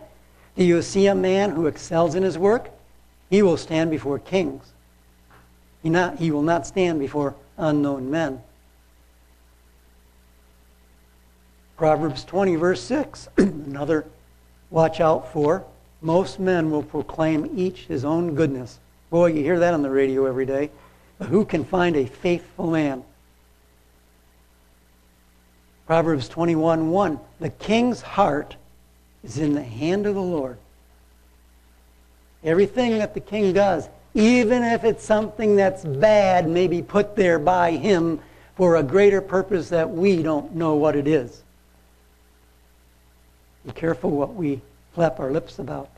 Do 0.57 0.65
you 0.65 0.83
see 0.83 1.07
a 1.07 1.15
man 1.15 1.51
who 1.51 1.67
excels 1.67 2.15
in 2.15 2.23
his 2.23 2.39
work? 2.39 2.71
He 3.29 3.43
will 3.43 3.57
stand 3.57 3.91
before 3.91 4.19
kings. 4.19 4.73
He, 5.83 5.91
not, 5.91 6.19
he 6.19 6.31
will 6.31 6.43
not 6.43 6.67
stand 6.67 6.99
before 6.99 7.35
unknown 7.57 8.11
men. 8.11 8.43
Proverbs 11.81 12.25
20, 12.25 12.57
verse 12.57 12.83
6. 12.83 13.29
Another 13.39 14.05
watch 14.69 15.01
out 15.01 15.33
for. 15.33 15.65
Most 16.03 16.39
men 16.39 16.71
will 16.71 16.83
proclaim 16.83 17.51
each 17.57 17.87
his 17.87 18.05
own 18.05 18.35
goodness. 18.35 18.79
Boy, 19.09 19.29
you 19.29 19.43
hear 19.43 19.59
that 19.61 19.73
on 19.73 19.81
the 19.81 19.89
radio 19.89 20.27
every 20.27 20.45
day. 20.45 20.69
But 21.19 21.29
who 21.29 21.47
can 21.47 21.65
find 21.65 21.97
a 21.97 22.05
faithful 22.05 22.71
man? 22.71 23.03
Proverbs 25.87 26.29
21 26.29 26.91
1. 26.91 27.19
The 27.41 27.49
king's 27.49 28.03
heart 28.03 28.57
is 29.25 29.39
in 29.39 29.55
the 29.55 29.63
hand 29.63 30.05
of 30.05 30.15
the 30.15 30.21
Lord. 30.21 30.59
Everything 32.45 32.99
that 32.99 33.15
the 33.15 33.21
king 33.21 33.55
does, 33.55 33.89
even 34.13 34.63
if 34.65 34.85
it's 34.85 35.03
something 35.03 35.57
that's 35.57 35.87
bad, 35.87 36.47
may 36.47 36.69
be 36.69 36.83
put 36.83 37.17
there 37.17 37.39
by 37.39 37.71
him 37.71 38.21
for 38.55 38.77
a 38.77 38.83
greater 38.83 39.23
purpose 39.23 39.71
that 39.71 39.89
we 39.89 40.23
don't 40.23 40.55
know 40.55 40.75
what 40.75 40.95
it 40.95 41.09
is. 41.09 41.43
Be 43.67 43.73
careful 43.73 44.11
what 44.11 44.35
we 44.35 44.61
flap 44.95 45.21
our 45.21 45.31
lips 45.31 45.59
about. 45.59 45.91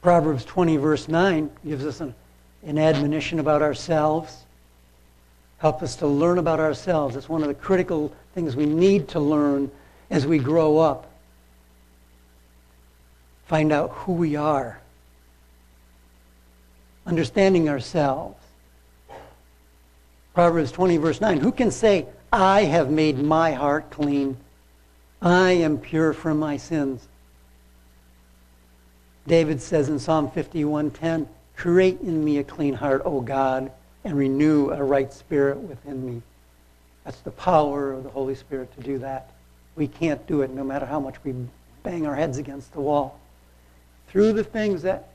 Proverbs 0.00 0.44
20, 0.44 0.76
verse 0.76 1.08
9, 1.08 1.50
gives 1.66 1.84
us 1.84 2.00
an, 2.00 2.14
an 2.64 2.78
admonition 2.78 3.40
about 3.40 3.62
ourselves. 3.62 4.44
Help 5.58 5.82
us 5.82 5.96
to 5.96 6.06
learn 6.06 6.38
about 6.38 6.60
ourselves. 6.60 7.16
It's 7.16 7.28
one 7.28 7.42
of 7.42 7.48
the 7.48 7.54
critical 7.54 8.12
things 8.34 8.54
we 8.54 8.64
need 8.64 9.08
to 9.08 9.20
learn 9.20 9.70
as 10.08 10.26
we 10.26 10.38
grow 10.38 10.78
up. 10.78 11.10
Find 13.46 13.72
out 13.72 13.90
who 13.90 14.12
we 14.12 14.36
are. 14.36 14.80
Understanding 17.06 17.68
ourselves. 17.68 18.36
Proverbs 20.38 20.70
20, 20.70 20.98
verse 20.98 21.20
9. 21.20 21.40
Who 21.40 21.50
can 21.50 21.72
say, 21.72 22.06
I 22.32 22.62
have 22.62 22.92
made 22.92 23.18
my 23.18 23.54
heart 23.54 23.90
clean? 23.90 24.36
I 25.20 25.50
am 25.50 25.78
pure 25.78 26.12
from 26.12 26.38
my 26.38 26.58
sins. 26.58 27.08
David 29.26 29.60
says 29.60 29.88
in 29.88 29.98
Psalm 29.98 30.30
51:10, 30.30 31.26
"Create 31.56 32.00
in 32.02 32.24
me 32.24 32.38
a 32.38 32.44
clean 32.44 32.74
heart, 32.74 33.02
O 33.04 33.20
God, 33.20 33.72
and 34.04 34.16
renew 34.16 34.70
a 34.70 34.80
right 34.80 35.12
spirit 35.12 35.58
within 35.58 36.06
me. 36.06 36.22
That's 37.02 37.20
the 37.22 37.32
power 37.32 37.92
of 37.92 38.04
the 38.04 38.10
Holy 38.10 38.36
Spirit 38.36 38.72
to 38.76 38.80
do 38.80 38.96
that. 38.98 39.30
We 39.74 39.88
can't 39.88 40.24
do 40.28 40.42
it 40.42 40.50
no 40.50 40.62
matter 40.62 40.86
how 40.86 41.00
much 41.00 41.16
we 41.24 41.34
bang 41.82 42.06
our 42.06 42.14
heads 42.14 42.38
against 42.38 42.72
the 42.74 42.80
wall. 42.80 43.18
Through 44.06 44.34
the 44.34 44.44
things 44.44 44.82
that 44.82 45.08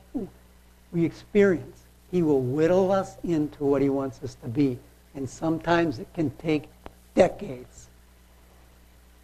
we 0.92 1.06
experience, 1.06 1.84
He 2.10 2.22
will 2.22 2.42
whittle 2.42 2.92
us 2.92 3.16
into 3.24 3.64
what 3.64 3.80
He 3.80 3.88
wants 3.88 4.22
us 4.22 4.34
to 4.42 4.48
be. 4.48 4.78
And 5.14 5.28
sometimes 5.28 5.98
it 5.98 6.08
can 6.14 6.30
take 6.30 6.64
decades. 7.14 7.88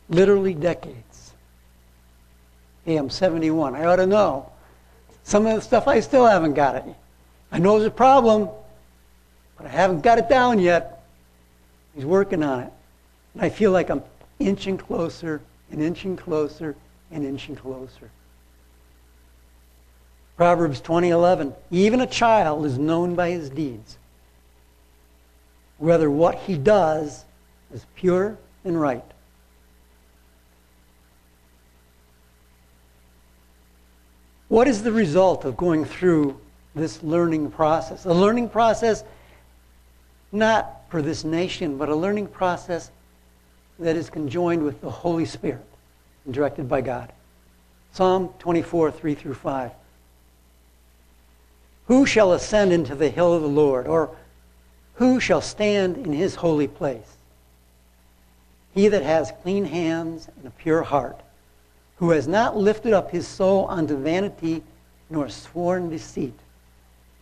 Literally 0.09 0.55
decades. 0.55 1.33
Hey, 2.85 2.97
I'm 2.97 3.11
71. 3.11 3.75
I 3.75 3.85
ought 3.85 3.97
to 3.97 4.07
know. 4.07 4.51
Some 5.25 5.47
of 5.47 5.55
the 5.55 5.61
stuff 5.61 5.87
I 5.87 6.01
still 6.01 6.27
haven't 6.27 6.55
got 6.55 6.77
it. 6.77 6.85
I 7.53 7.59
know 7.59 7.79
there's 7.79 7.89
a 7.89 7.91
problem, 7.91 8.49
but 9.57 9.67
I 9.67 9.71
haven't 9.71 10.01
got 10.01 10.19
it 10.19 10.29
down 10.29 10.59
yet. 10.59 11.05
He's 11.95 12.05
working 12.05 12.43
on 12.43 12.61
it. 12.61 12.73
And 13.35 13.43
I 13.43 13.49
feel 13.49 13.73
like 13.73 13.91
I'm 13.91 14.03
inching 14.39 14.79
closer 14.79 15.41
and 15.71 15.83
inching 15.83 16.17
closer 16.17 16.77
and 17.11 17.25
inching 17.25 17.57
closer. 17.57 18.11
Proverbs 20.37 20.81
20:11 20.81 21.55
Even 21.71 22.01
a 22.01 22.07
child 22.07 22.65
is 22.65 22.79
known 22.79 23.15
by 23.15 23.31
his 23.31 23.51
deeds, 23.51 23.99
whether 25.81 26.11
what 26.11 26.37
he 26.41 26.57
does 26.57 27.25
is 27.73 27.85
pure 27.97 28.39
and 28.65 28.81
right. 28.81 29.03
What 34.49 34.69
is 34.69 34.83
the 34.83 34.93
result 34.93 35.45
of 35.45 35.57
going 35.57 35.85
through 35.85 36.39
this 36.75 37.03
learning 37.03 37.51
process? 37.51 38.05
A 38.05 38.13
learning 38.13 38.51
process 38.51 39.05
not 40.33 40.83
for 40.91 41.01
this 41.03 41.25
nation, 41.25 41.79
but 41.79 41.89
a 41.89 41.97
learning 41.97 42.27
process 42.27 42.91
that 43.79 43.97
is 43.97 44.11
conjoined 44.11 44.63
with 44.63 44.81
the 44.83 44.91
Holy 44.91 45.25
Spirit 45.25 45.65
and 46.27 46.35
directed 46.35 46.69
by 46.69 46.83
God. 46.83 47.11
Psalm 47.93 48.29
24, 48.39 48.91
3 48.91 49.15
through 49.15 49.35
5. 49.35 49.71
Who 51.87 52.05
shall 52.05 52.33
ascend 52.35 52.73
into 52.73 52.95
the 52.95 53.09
hill 53.09 53.33
of 53.33 53.43
the 53.43 53.49
Lord? 53.49 53.87
Or 53.87 54.15
who 55.01 55.19
shall 55.19 55.41
stand 55.41 55.97
in 55.97 56.13
his 56.13 56.35
holy 56.35 56.69
place? 56.69 57.17
He 58.75 58.89
that 58.89 59.03
has 59.03 59.33
clean 59.43 59.65
hands 59.65 60.29
and 60.37 60.47
a 60.47 60.51
pure 60.51 60.83
heart, 60.83 61.19
who 61.97 62.11
has 62.11 62.29
not 62.29 62.59
lifted 62.59 62.93
up 62.93 63.11
his 63.11 63.27
soul 63.27 63.67
unto 63.71 63.97
vanity, 63.97 64.63
nor 65.09 65.31
sworn 65.31 65.89
deceit. 65.89 66.39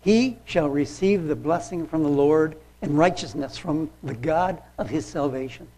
He 0.01 0.39
shall 0.45 0.69
receive 0.69 1.29
the 1.29 1.37
blessing 1.37 1.87
from 1.87 2.03
the 2.03 2.09
Lord 2.09 2.57
and 2.83 2.99
righteousness 2.99 3.57
from 3.57 3.91
the 4.03 4.15
God 4.15 4.61
of 4.77 4.89
his 4.91 5.07
salvation. 5.07 5.69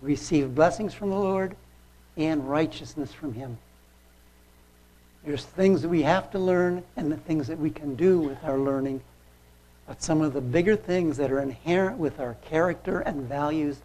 Receive 0.00 0.54
blessings 0.54 0.94
from 0.94 1.10
the 1.10 1.18
Lord 1.18 1.56
and 2.16 2.48
righteousness 2.48 3.12
from 3.12 3.34
him. 3.34 3.58
There's 5.26 5.44
things 5.44 5.82
that 5.82 5.90
we 5.90 6.00
have 6.02 6.30
to 6.30 6.38
learn 6.38 6.82
and 6.96 7.12
the 7.12 7.18
things 7.18 7.48
that 7.48 7.58
we 7.58 7.68
can 7.68 7.96
do 7.96 8.18
with 8.18 8.42
our 8.44 8.56
learning. 8.56 9.02
But 9.86 10.02
some 10.02 10.20
of 10.20 10.32
the 10.32 10.40
bigger 10.40 10.76
things 10.76 11.16
that 11.18 11.30
are 11.30 11.40
inherent 11.40 11.98
with 11.98 12.18
our 12.18 12.34
character 12.44 13.00
and 13.00 13.22
values, 13.22 13.78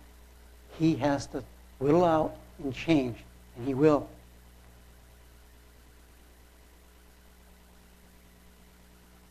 he 0.80 0.96
has 0.96 1.28
to 1.28 1.44
whittle 1.80 2.04
out 2.04 2.36
and 2.64 2.74
change. 2.74 3.18
And 3.58 3.68
he 3.68 3.74
will. 3.74 4.10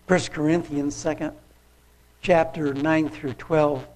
First 0.06 0.32
Corinthians, 0.32 0.94
second 0.94 1.32
chapter 2.22 2.74
9 2.74 3.08
through 3.08 3.34
12. 3.34 3.86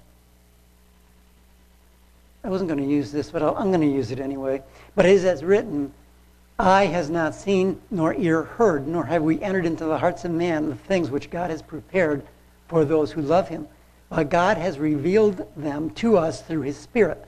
I 2.45 2.49
wasn't 2.49 2.69
going 2.69 2.83
to 2.83 2.89
use 2.89 3.11
this, 3.11 3.31
but 3.31 3.43
I'm 3.43 3.71
going 3.71 3.81
to 3.81 3.87
use 3.87 4.11
it 4.11 4.21
anyway. 4.21 4.63
But 4.95 5.07
it 5.07 5.13
is 5.13 5.25
as 5.25 5.43
written, 5.43 5.93
Eye 6.59 6.87
has 6.87 7.11
not 7.11 7.35
seen, 7.35 7.81
nor 7.91 8.15
ear 8.15 8.43
heard, 8.43 8.87
nor 8.87 9.05
have 9.07 9.23
we 9.23 9.41
entered 9.43 9.67
into 9.67 9.87
the 9.87 9.99
hearts 9.99 10.25
of 10.25 10.31
man 10.31 10.69
the 10.69 10.77
things 10.77 11.11
which 11.11 11.31
God 11.31 11.51
has 11.51 11.63
prepared 11.63 12.25
for 12.69 12.85
those 12.85 13.13
who 13.13 13.23
love 13.23 13.49
him. 13.49 13.69
But 14.09 14.31
God 14.31 14.57
has 14.57 14.79
revealed 14.79 15.47
them 15.57 15.91
to 15.91 16.17
us 16.17 16.43
through 16.43 16.63
his 16.63 16.77
Spirit. 16.77 17.25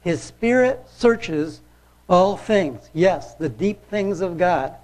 His 0.00 0.22
Spirit 0.22 0.84
searches 0.88 1.60
all 2.08 2.36
things. 2.36 2.88
Yes, 2.92 3.34
the 3.34 3.48
deep 3.48 3.84
things 3.88 4.20
of 4.20 4.38
God. 4.38 4.74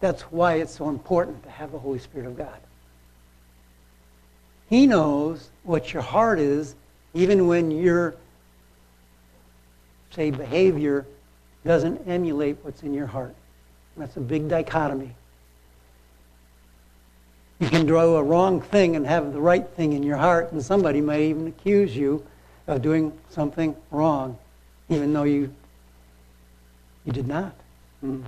That's 0.00 0.22
why 0.22 0.54
it's 0.54 0.76
so 0.76 0.88
important 0.88 1.42
to 1.42 1.50
have 1.50 1.72
the 1.72 1.78
Holy 1.78 1.98
Spirit 1.98 2.26
of 2.26 2.36
God. 2.38 2.58
He 4.68 4.86
knows 4.86 5.50
what 5.64 5.92
your 5.92 6.02
heart 6.02 6.38
is, 6.38 6.76
even 7.12 7.48
when 7.48 7.70
your, 7.70 8.14
say, 10.10 10.30
behavior 10.30 11.06
doesn't 11.64 12.08
emulate 12.08 12.56
what's 12.62 12.82
in 12.82 12.94
your 12.94 13.06
heart. 13.06 13.34
That's 13.96 14.16
a 14.16 14.20
big 14.20 14.48
dichotomy. 14.48 15.14
You 17.60 17.68
can 17.68 17.84
do 17.84 17.98
a 17.98 18.22
wrong 18.22 18.62
thing 18.62 18.96
and 18.96 19.06
have 19.06 19.34
the 19.34 19.40
right 19.40 19.68
thing 19.76 19.92
in 19.92 20.02
your 20.02 20.16
heart, 20.16 20.50
and 20.50 20.64
somebody 20.64 21.02
may 21.02 21.28
even 21.28 21.46
accuse 21.46 21.94
you 21.94 22.26
of 22.66 22.80
doing 22.80 23.12
something 23.28 23.76
wrong, 23.90 24.38
even 24.88 25.12
though 25.12 25.24
you, 25.24 25.54
you 27.04 27.12
did 27.12 27.28
not. 27.28 27.54
Mm. 28.02 28.24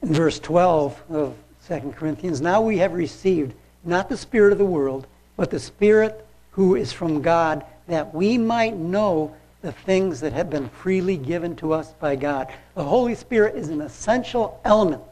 In 0.00 0.14
verse 0.14 0.38
12 0.38 1.02
of 1.10 1.36
2 1.68 1.94
Corinthians, 1.94 2.40
now 2.40 2.62
we 2.62 2.78
have 2.78 2.94
received 2.94 3.52
not 3.84 4.08
the 4.08 4.16
Spirit 4.16 4.52
of 4.52 4.58
the 4.58 4.64
world, 4.64 5.06
but 5.36 5.50
the 5.50 5.60
Spirit 5.60 6.26
who 6.52 6.74
is 6.74 6.92
from 6.92 7.20
God, 7.20 7.64
that 7.90 8.14
we 8.14 8.38
might 8.38 8.76
know 8.76 9.34
the 9.62 9.72
things 9.72 10.20
that 10.20 10.32
have 10.32 10.48
been 10.48 10.68
freely 10.68 11.16
given 11.16 11.54
to 11.56 11.72
us 11.72 11.92
by 11.94 12.16
God. 12.16 12.52
The 12.74 12.84
Holy 12.84 13.14
Spirit 13.14 13.56
is 13.56 13.68
an 13.68 13.80
essential 13.80 14.60
element 14.64 15.02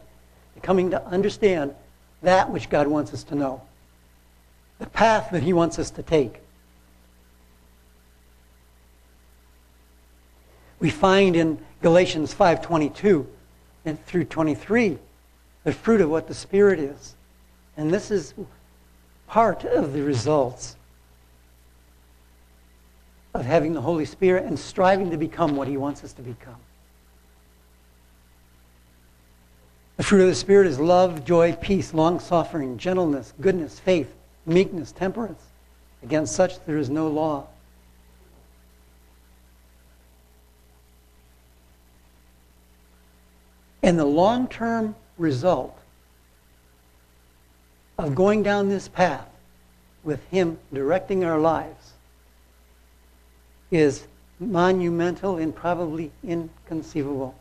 to 0.54 0.60
coming 0.60 0.90
to 0.90 1.04
understand 1.04 1.74
that 2.22 2.50
which 2.50 2.70
God 2.70 2.86
wants 2.86 3.12
us 3.12 3.22
to 3.24 3.34
know, 3.34 3.62
the 4.78 4.86
path 4.86 5.28
that 5.32 5.42
He 5.42 5.52
wants 5.52 5.78
us 5.78 5.90
to 5.90 6.02
take. 6.02 6.40
We 10.80 10.90
find 10.90 11.36
in 11.36 11.58
Galatians 11.82 12.32
5:22 12.32 13.26
and 13.84 14.04
through 14.06 14.24
23 14.24 14.98
the 15.64 15.72
fruit 15.72 16.00
of 16.00 16.08
what 16.08 16.28
the 16.28 16.34
Spirit 16.34 16.78
is. 16.78 17.16
And 17.76 17.92
this 17.92 18.10
is 18.10 18.34
part 19.26 19.64
of 19.64 19.92
the 19.92 20.02
results 20.02 20.76
of 23.38 23.46
having 23.46 23.72
the 23.72 23.80
Holy 23.80 24.04
Spirit 24.04 24.44
and 24.44 24.58
striving 24.58 25.10
to 25.10 25.16
become 25.16 25.56
what 25.56 25.68
He 25.68 25.76
wants 25.76 26.02
us 26.02 26.12
to 26.14 26.22
become. 26.22 26.56
The 29.96 30.02
fruit 30.02 30.22
of 30.22 30.28
the 30.28 30.34
Spirit 30.34 30.66
is 30.66 30.78
love, 30.78 31.24
joy, 31.24 31.54
peace, 31.54 31.94
long 31.94 32.20
suffering, 32.20 32.78
gentleness, 32.78 33.32
goodness, 33.40 33.78
faith, 33.78 34.12
meekness, 34.46 34.92
temperance. 34.92 35.42
Against 36.02 36.34
such 36.34 36.64
there 36.66 36.78
is 36.78 36.90
no 36.90 37.08
law. 37.08 37.46
And 43.82 43.98
the 43.98 44.04
long 44.04 44.48
term 44.48 44.94
result 45.16 45.76
of 47.98 48.14
going 48.14 48.42
down 48.42 48.68
this 48.68 48.88
path 48.88 49.28
with 50.04 50.24
Him 50.28 50.58
directing 50.72 51.24
our 51.24 51.38
lives 51.38 51.92
is 53.70 54.06
monumental 54.40 55.36
and 55.36 55.54
probably 55.54 56.10
inconceivable. 56.22 57.34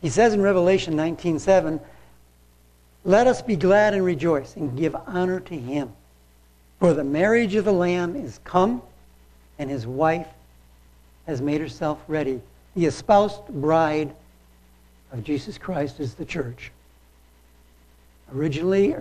He 0.00 0.08
says 0.08 0.32
in 0.34 0.42
Revelation 0.42 0.94
19:7, 0.94 1.80
"Let 3.04 3.26
us 3.26 3.42
be 3.42 3.56
glad 3.56 3.94
and 3.94 4.04
rejoice 4.04 4.56
and 4.56 4.76
give 4.76 4.94
honor 4.94 5.40
to 5.40 5.58
him, 5.58 5.92
for 6.78 6.92
the 6.94 7.04
marriage 7.04 7.54
of 7.54 7.64
the 7.64 7.72
lamb 7.72 8.14
is 8.14 8.38
come, 8.44 8.82
and 9.58 9.70
his 9.70 9.86
wife 9.86 10.28
has 11.26 11.40
made 11.40 11.60
herself 11.60 11.98
ready." 12.06 12.40
The 12.74 12.86
espoused 12.86 13.48
bride 13.48 14.14
of 15.10 15.24
Jesus 15.24 15.58
Christ 15.58 15.98
is 15.98 16.14
the 16.14 16.24
church. 16.24 16.70
Originally, 18.32 18.94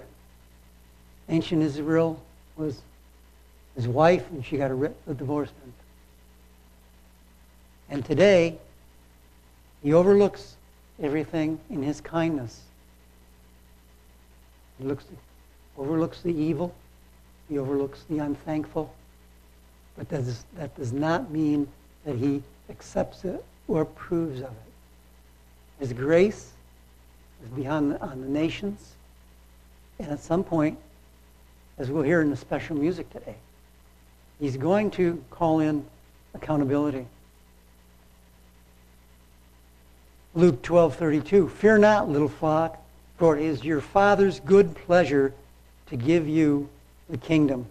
ancient 1.29 1.61
Israel 1.61 2.21
was 2.55 2.81
his 3.75 3.87
wife, 3.87 4.25
and 4.31 4.45
she 4.45 4.57
got 4.57 4.71
a, 4.71 5.13
divorcement. 5.13 5.73
And 7.89 8.03
today, 8.03 8.57
he 9.83 9.93
overlooks 9.93 10.55
everything 11.01 11.59
in 11.69 11.83
his 11.83 12.01
kindness. 12.01 12.61
He 14.79 14.85
looks, 14.85 15.05
overlooks 15.77 16.21
the 16.21 16.33
evil. 16.33 16.73
He 17.49 17.59
overlooks 17.59 18.03
the 18.09 18.19
unthankful. 18.19 18.93
But 19.97 20.09
that 20.09 20.25
does, 20.25 20.45
that 20.57 20.75
does 20.75 20.91
not 20.91 21.31
mean 21.31 21.67
that 22.05 22.15
he 22.15 22.41
accepts 22.69 23.23
it 23.25 23.43
or 23.67 23.81
approves 23.81 24.39
of 24.39 24.47
it. 24.47 25.79
His 25.79 25.93
grace 25.93 26.51
is 27.43 27.49
beyond 27.49 27.91
the, 27.91 28.01
on 28.01 28.21
the 28.21 28.27
nations. 28.27 28.93
And 29.99 30.11
at 30.11 30.19
some 30.19 30.43
point, 30.43 30.77
as 31.77 31.89
we'll 31.89 32.03
hear 32.03 32.21
in 32.21 32.29
the 32.29 32.37
special 32.37 32.75
music 32.75 33.09
today, 33.11 33.35
he's 34.39 34.57
going 34.57 34.91
to 34.91 35.23
call 35.31 35.59
in 35.59 35.85
accountability. 36.33 37.07
Luke 40.33 40.61
12:32 40.61 41.49
Fear 41.49 41.77
not, 41.79 42.09
little 42.09 42.27
flock, 42.27 42.81
for 43.17 43.37
it 43.37 43.43
is 43.43 43.63
your 43.63 43.81
Father's 43.81 44.39
good 44.41 44.75
pleasure 44.75 45.33
to 45.87 45.95
give 45.95 46.27
you 46.27 46.67
the 47.09 47.17
kingdom. 47.17 47.65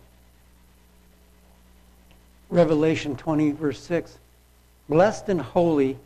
Revelation 2.48 3.16
20 3.16 3.52
verse 3.52 3.80
6 3.80 4.18
Blessed 4.88 5.28
and 5.28 5.40
holy 5.40 5.98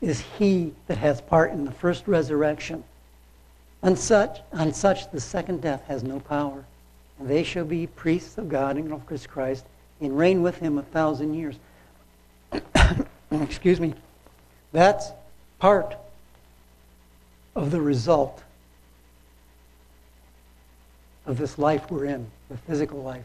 is 0.00 0.20
he 0.38 0.72
that 0.86 0.98
has 0.98 1.20
part 1.20 1.52
in 1.52 1.64
the 1.64 1.72
first 1.72 2.06
resurrection. 2.06 2.84
On 3.82 3.96
such, 3.96 4.40
on 4.52 4.72
such 4.72 5.10
the 5.10 5.20
second 5.20 5.60
death 5.60 5.84
has 5.86 6.02
no 6.02 6.20
power. 6.20 6.64
They 7.20 7.42
shall 7.42 7.64
be 7.64 7.86
priests 7.86 8.38
of 8.38 8.48
God 8.48 8.76
and 8.76 8.92
of 8.92 9.28
Christ 9.28 9.64
and 10.00 10.16
reign 10.16 10.42
with 10.42 10.58
him 10.58 10.78
a 10.78 10.82
thousand 10.82 11.34
years. 11.34 11.56
Excuse 13.30 13.80
me. 13.80 13.94
That's 14.72 15.10
part 15.58 15.96
of 17.56 17.70
the 17.70 17.80
result 17.80 18.42
of 21.26 21.38
this 21.38 21.58
life 21.58 21.90
we're 21.90 22.06
in, 22.06 22.26
the 22.48 22.56
physical 22.56 23.02
life, 23.02 23.24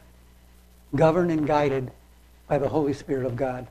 governed 0.95 1.31
and 1.31 1.45
guided 1.45 1.91
by 2.47 2.57
the 2.57 2.67
Holy 2.67 2.93
Spirit 2.93 3.25
of 3.25 3.35
God. 3.35 3.67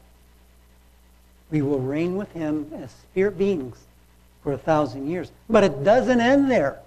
We 1.50 1.61
will 1.62 1.80
reign 1.80 2.16
with 2.16 2.32
him 2.32 2.70
as 2.74 2.90
spirit 2.90 3.37
beings 3.37 3.76
for 4.42 4.52
a 4.52 4.58
thousand 4.58 5.08
years. 5.08 5.30
But 5.50 5.64
it 5.64 5.85
doesn't 5.85 6.20
end 6.20 6.50
there. 6.50 6.80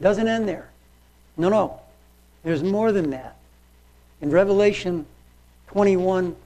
It 0.00 0.02
doesn't 0.02 0.26
end 0.26 0.48
there. 0.48 0.70
No, 1.36 1.48
no. 1.48 1.80
There's 2.46 2.62
more 2.62 2.92
than 2.92 3.10
that. 3.10 3.34
In 4.20 4.30
Revelation 4.30 5.04
21, 5.66 6.36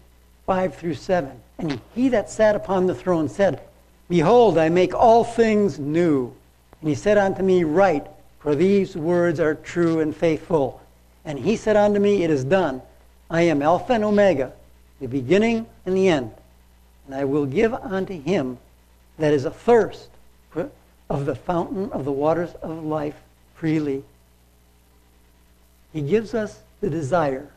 5 0.47 0.75
through 0.75 0.95
7, 0.95 1.31
and 1.59 1.79
he 1.95 2.09
that 2.09 2.31
sat 2.31 2.57
upon 2.57 2.87
the 2.87 2.95
throne 2.95 3.29
said, 3.29 3.61
Behold, 4.09 4.57
I 4.57 4.71
make 4.71 4.95
all 4.95 5.25
things 5.25 5.79
new. 5.79 6.35
And 6.81 6.89
he 6.89 6.95
said 6.95 7.19
unto 7.19 7.43
me, 7.43 7.65
Write, 7.65 8.07
for 8.39 8.55
these 8.55 8.97
words 8.97 9.41
are 9.41 9.55
true 9.55 10.01
and 10.01 10.17
faithful. 10.17 10.81
And 11.27 11.39
he 11.39 11.55
said 11.55 11.77
unto 11.77 12.01
me, 12.01 12.25
It 12.25 12.31
is 12.31 12.45
done. 12.45 12.81
I 13.29 13.43
am 13.43 13.61
Alpha 13.61 13.93
and 13.93 14.05
Omega, 14.05 14.55
the 15.01 15.07
beginning 15.07 15.67
and 15.85 15.95
the 15.95 16.09
end. 16.09 16.33
And 17.05 17.15
I 17.15 17.27
will 17.27 17.45
give 17.45 17.75
unto 17.75 18.19
him 18.19 18.57
that 19.19 19.35
is 19.35 19.45
athirst 19.45 20.09
of 21.11 21.27
the 21.27 21.35
fountain 21.35 21.93
of 21.93 22.07
the 22.07 22.13
waters 22.13 22.55
of 22.63 22.85
life 22.85 23.21
freely. 23.55 24.03
He 25.93 26.03
gives 26.03 26.35
us 26.35 26.61
the 26.81 26.91
desire, 26.91 27.49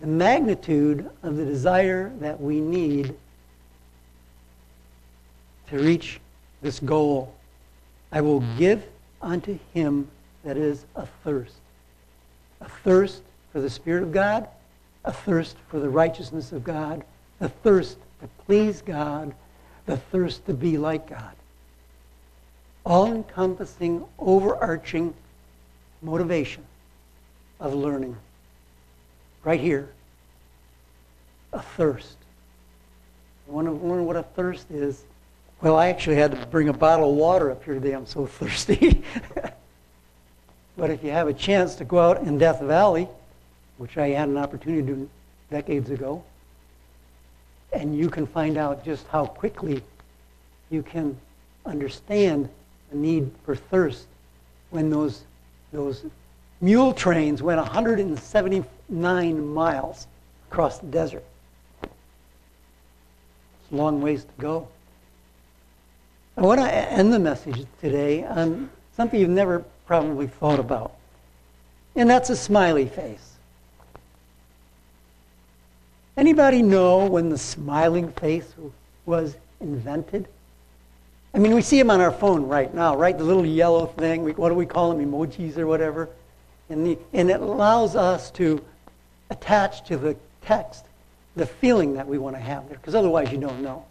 the 0.00 0.06
magnitude 0.06 1.08
of 1.22 1.36
the 1.36 1.44
desire 1.44 2.12
that 2.20 2.40
we 2.40 2.60
need 2.60 3.14
to 5.68 5.78
reach 5.78 6.20
this 6.62 6.78
goal. 6.78 7.34
I 8.12 8.20
will 8.20 8.40
mm-hmm. 8.40 8.58
give 8.58 8.84
unto 9.20 9.58
him 9.74 10.08
that 10.44 10.56
is 10.56 10.84
athirst. 10.94 11.56
A 12.60 12.68
thirst 12.68 13.22
for 13.52 13.60
the 13.60 13.68
Spirit 13.68 14.04
of 14.04 14.12
God, 14.12 14.48
a 15.04 15.12
thirst 15.12 15.56
for 15.68 15.80
the 15.80 15.88
righteousness 15.88 16.52
of 16.52 16.62
God, 16.62 17.04
a 17.40 17.48
thirst 17.48 17.98
to 18.20 18.28
please 18.46 18.80
God, 18.80 19.34
the 19.86 19.96
thirst 19.96 20.46
to 20.46 20.54
be 20.54 20.78
like 20.78 21.10
God. 21.10 21.34
All 22.84 23.12
encompassing, 23.12 24.04
overarching 24.18 25.12
motivation 26.02 26.64
of 27.60 27.74
learning. 27.74 28.16
Right 29.44 29.60
here, 29.60 29.88
a 31.52 31.62
thirst. 31.62 32.16
You 33.46 33.54
want 33.54 33.66
to 33.66 33.72
learn 33.72 34.04
what 34.04 34.16
a 34.16 34.22
thirst 34.22 34.70
is? 34.70 35.04
Well, 35.62 35.76
I 35.76 35.88
actually 35.88 36.16
had 36.16 36.32
to 36.32 36.46
bring 36.46 36.68
a 36.68 36.72
bottle 36.72 37.10
of 37.10 37.16
water 37.16 37.50
up 37.50 37.64
here 37.64 37.74
today. 37.74 37.92
I'm 37.92 38.06
so 38.06 38.26
thirsty. 38.38 39.02
but 40.76 40.90
if 40.90 41.02
you 41.02 41.10
have 41.10 41.28
a 41.28 41.34
chance 41.34 41.76
to 41.76 41.84
go 41.84 41.98
out 41.98 42.22
in 42.22 42.38
Death 42.38 42.60
Valley, 42.60 43.08
which 43.78 43.96
I 43.96 44.08
had 44.08 44.28
an 44.28 44.36
opportunity 44.36 44.82
to 44.82 44.94
do 44.94 45.10
decades 45.50 45.90
ago, 45.90 46.24
and 47.72 47.96
you 47.96 48.10
can 48.10 48.26
find 48.26 48.56
out 48.56 48.84
just 48.84 49.06
how 49.08 49.26
quickly 49.26 49.82
you 50.70 50.82
can 50.82 51.16
understand 51.64 52.48
the 52.90 52.96
need 52.96 53.30
for 53.44 53.54
thirst 53.54 54.06
when 54.70 54.90
those, 54.90 55.22
those 55.72 56.04
mule 56.60 56.92
trains 56.92 57.42
went 57.42 57.60
179 57.60 59.54
miles 59.54 60.06
across 60.50 60.78
the 60.78 60.86
desert. 60.86 61.24
It's 61.82 61.92
a 63.72 63.74
long 63.76 64.00
ways 64.00 64.24
to 64.24 64.30
go. 64.38 64.68
I 66.36 66.42
want 66.42 66.60
to 66.60 66.72
end 66.72 67.12
the 67.12 67.18
message 67.18 67.64
today 67.80 68.24
on 68.24 68.70
something 68.96 69.18
you've 69.18 69.30
never 69.30 69.64
probably 69.86 70.26
thought 70.26 70.58
about, 70.58 70.92
and 71.94 72.08
that's 72.10 72.30
a 72.30 72.36
smiley 72.36 72.86
face. 72.86 73.36
Anybody 76.16 76.62
know 76.62 77.06
when 77.06 77.28
the 77.28 77.38
smiling 77.38 78.10
face 78.12 78.54
was 79.04 79.36
invented? 79.60 80.28
I 81.34 81.38
mean, 81.38 81.54
we 81.54 81.60
see 81.60 81.78
them 81.78 81.90
on 81.90 82.00
our 82.00 82.10
phone 82.10 82.46
right 82.46 82.72
now, 82.72 82.96
right? 82.96 83.16
The 83.16 83.24
little 83.24 83.44
yellow 83.44 83.84
thing. 83.84 84.24
We, 84.24 84.32
what 84.32 84.48
do 84.48 84.54
we 84.54 84.64
call 84.64 84.94
them? 84.94 85.04
Emojis 85.04 85.58
or 85.58 85.66
whatever. 85.66 86.08
And, 86.68 86.86
the, 86.86 86.98
and 87.12 87.30
it 87.30 87.40
allows 87.40 87.96
us 87.96 88.30
to 88.32 88.62
attach 89.30 89.86
to 89.88 89.96
the 89.96 90.16
text 90.42 90.84
the 91.36 91.46
feeling 91.46 91.94
that 91.94 92.06
we 92.06 92.18
want 92.18 92.34
to 92.34 92.40
have 92.40 92.68
there, 92.68 92.78
because 92.78 92.94
otherwise 92.94 93.30
you 93.30 93.38
don't 93.38 93.60
know. 93.60 93.84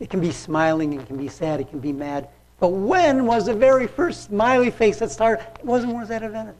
It 0.00 0.10
can 0.10 0.20
be 0.20 0.32
smiling, 0.32 0.92
it 0.92 1.06
can 1.06 1.16
be 1.16 1.28
sad, 1.28 1.60
it 1.60 1.70
can 1.70 1.78
be 1.78 1.92
mad. 1.92 2.28
But 2.60 2.68
when 2.68 3.26
was 3.26 3.46
the 3.46 3.54
very 3.54 3.86
first 3.86 4.24
smiley 4.24 4.70
face 4.70 4.98
that 4.98 5.10
started? 5.10 5.46
It 5.58 5.64
wasn't 5.64 5.94
was 5.94 6.08
that 6.08 6.22
invented. 6.22 6.54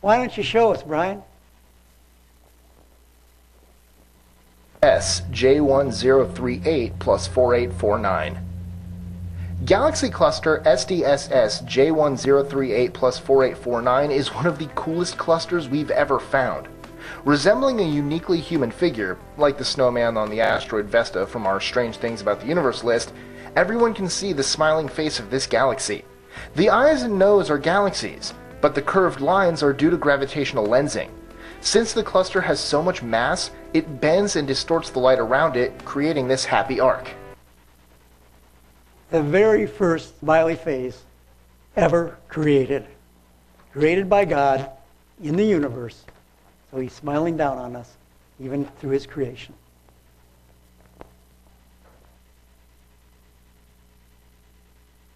Why 0.00 0.18
don't 0.18 0.36
you 0.36 0.42
show 0.42 0.72
us, 0.72 0.82
Brian? 0.82 1.22
SJ1038 4.82 6.98
plus 6.98 7.26
4849. 7.26 8.47
Galaxy 9.64 10.08
Cluster 10.08 10.62
SDSS 10.64 11.64
J1038 11.64 12.92
plus 12.92 13.18
4849 13.18 14.12
is 14.12 14.32
one 14.32 14.46
of 14.46 14.56
the 14.56 14.68
coolest 14.76 15.18
clusters 15.18 15.68
we've 15.68 15.90
ever 15.90 16.20
found. 16.20 16.68
Resembling 17.24 17.80
a 17.80 17.82
uniquely 17.82 18.38
human 18.38 18.70
figure, 18.70 19.18
like 19.36 19.58
the 19.58 19.64
snowman 19.64 20.16
on 20.16 20.30
the 20.30 20.40
asteroid 20.40 20.86
Vesta 20.86 21.26
from 21.26 21.44
our 21.44 21.60
Strange 21.60 21.96
Things 21.96 22.20
About 22.20 22.40
the 22.40 22.46
Universe 22.46 22.84
list, 22.84 23.12
everyone 23.56 23.94
can 23.94 24.08
see 24.08 24.32
the 24.32 24.44
smiling 24.44 24.86
face 24.86 25.18
of 25.18 25.28
this 25.28 25.44
galaxy. 25.44 26.04
The 26.54 26.70
eyes 26.70 27.02
and 27.02 27.18
nose 27.18 27.50
are 27.50 27.58
galaxies, 27.58 28.34
but 28.60 28.76
the 28.76 28.82
curved 28.82 29.20
lines 29.20 29.60
are 29.64 29.72
due 29.72 29.90
to 29.90 29.96
gravitational 29.96 30.68
lensing. 30.68 31.10
Since 31.62 31.94
the 31.94 32.04
cluster 32.04 32.40
has 32.40 32.60
so 32.60 32.80
much 32.80 33.02
mass, 33.02 33.50
it 33.74 34.00
bends 34.00 34.36
and 34.36 34.46
distorts 34.46 34.90
the 34.90 35.00
light 35.00 35.18
around 35.18 35.56
it, 35.56 35.84
creating 35.84 36.28
this 36.28 36.44
happy 36.44 36.78
arc. 36.78 37.10
The 39.10 39.22
very 39.22 39.66
first 39.66 40.18
smiley 40.20 40.56
face 40.56 41.02
ever 41.76 42.18
created. 42.28 42.86
Created 43.72 44.08
by 44.08 44.24
God 44.24 44.70
in 45.22 45.36
the 45.36 45.44
universe. 45.44 46.04
So 46.70 46.78
he's 46.78 46.92
smiling 46.92 47.36
down 47.36 47.56
on 47.58 47.76
us, 47.76 47.90
even 48.40 48.66
through 48.80 48.90
his 48.90 49.06
creation. 49.06 49.54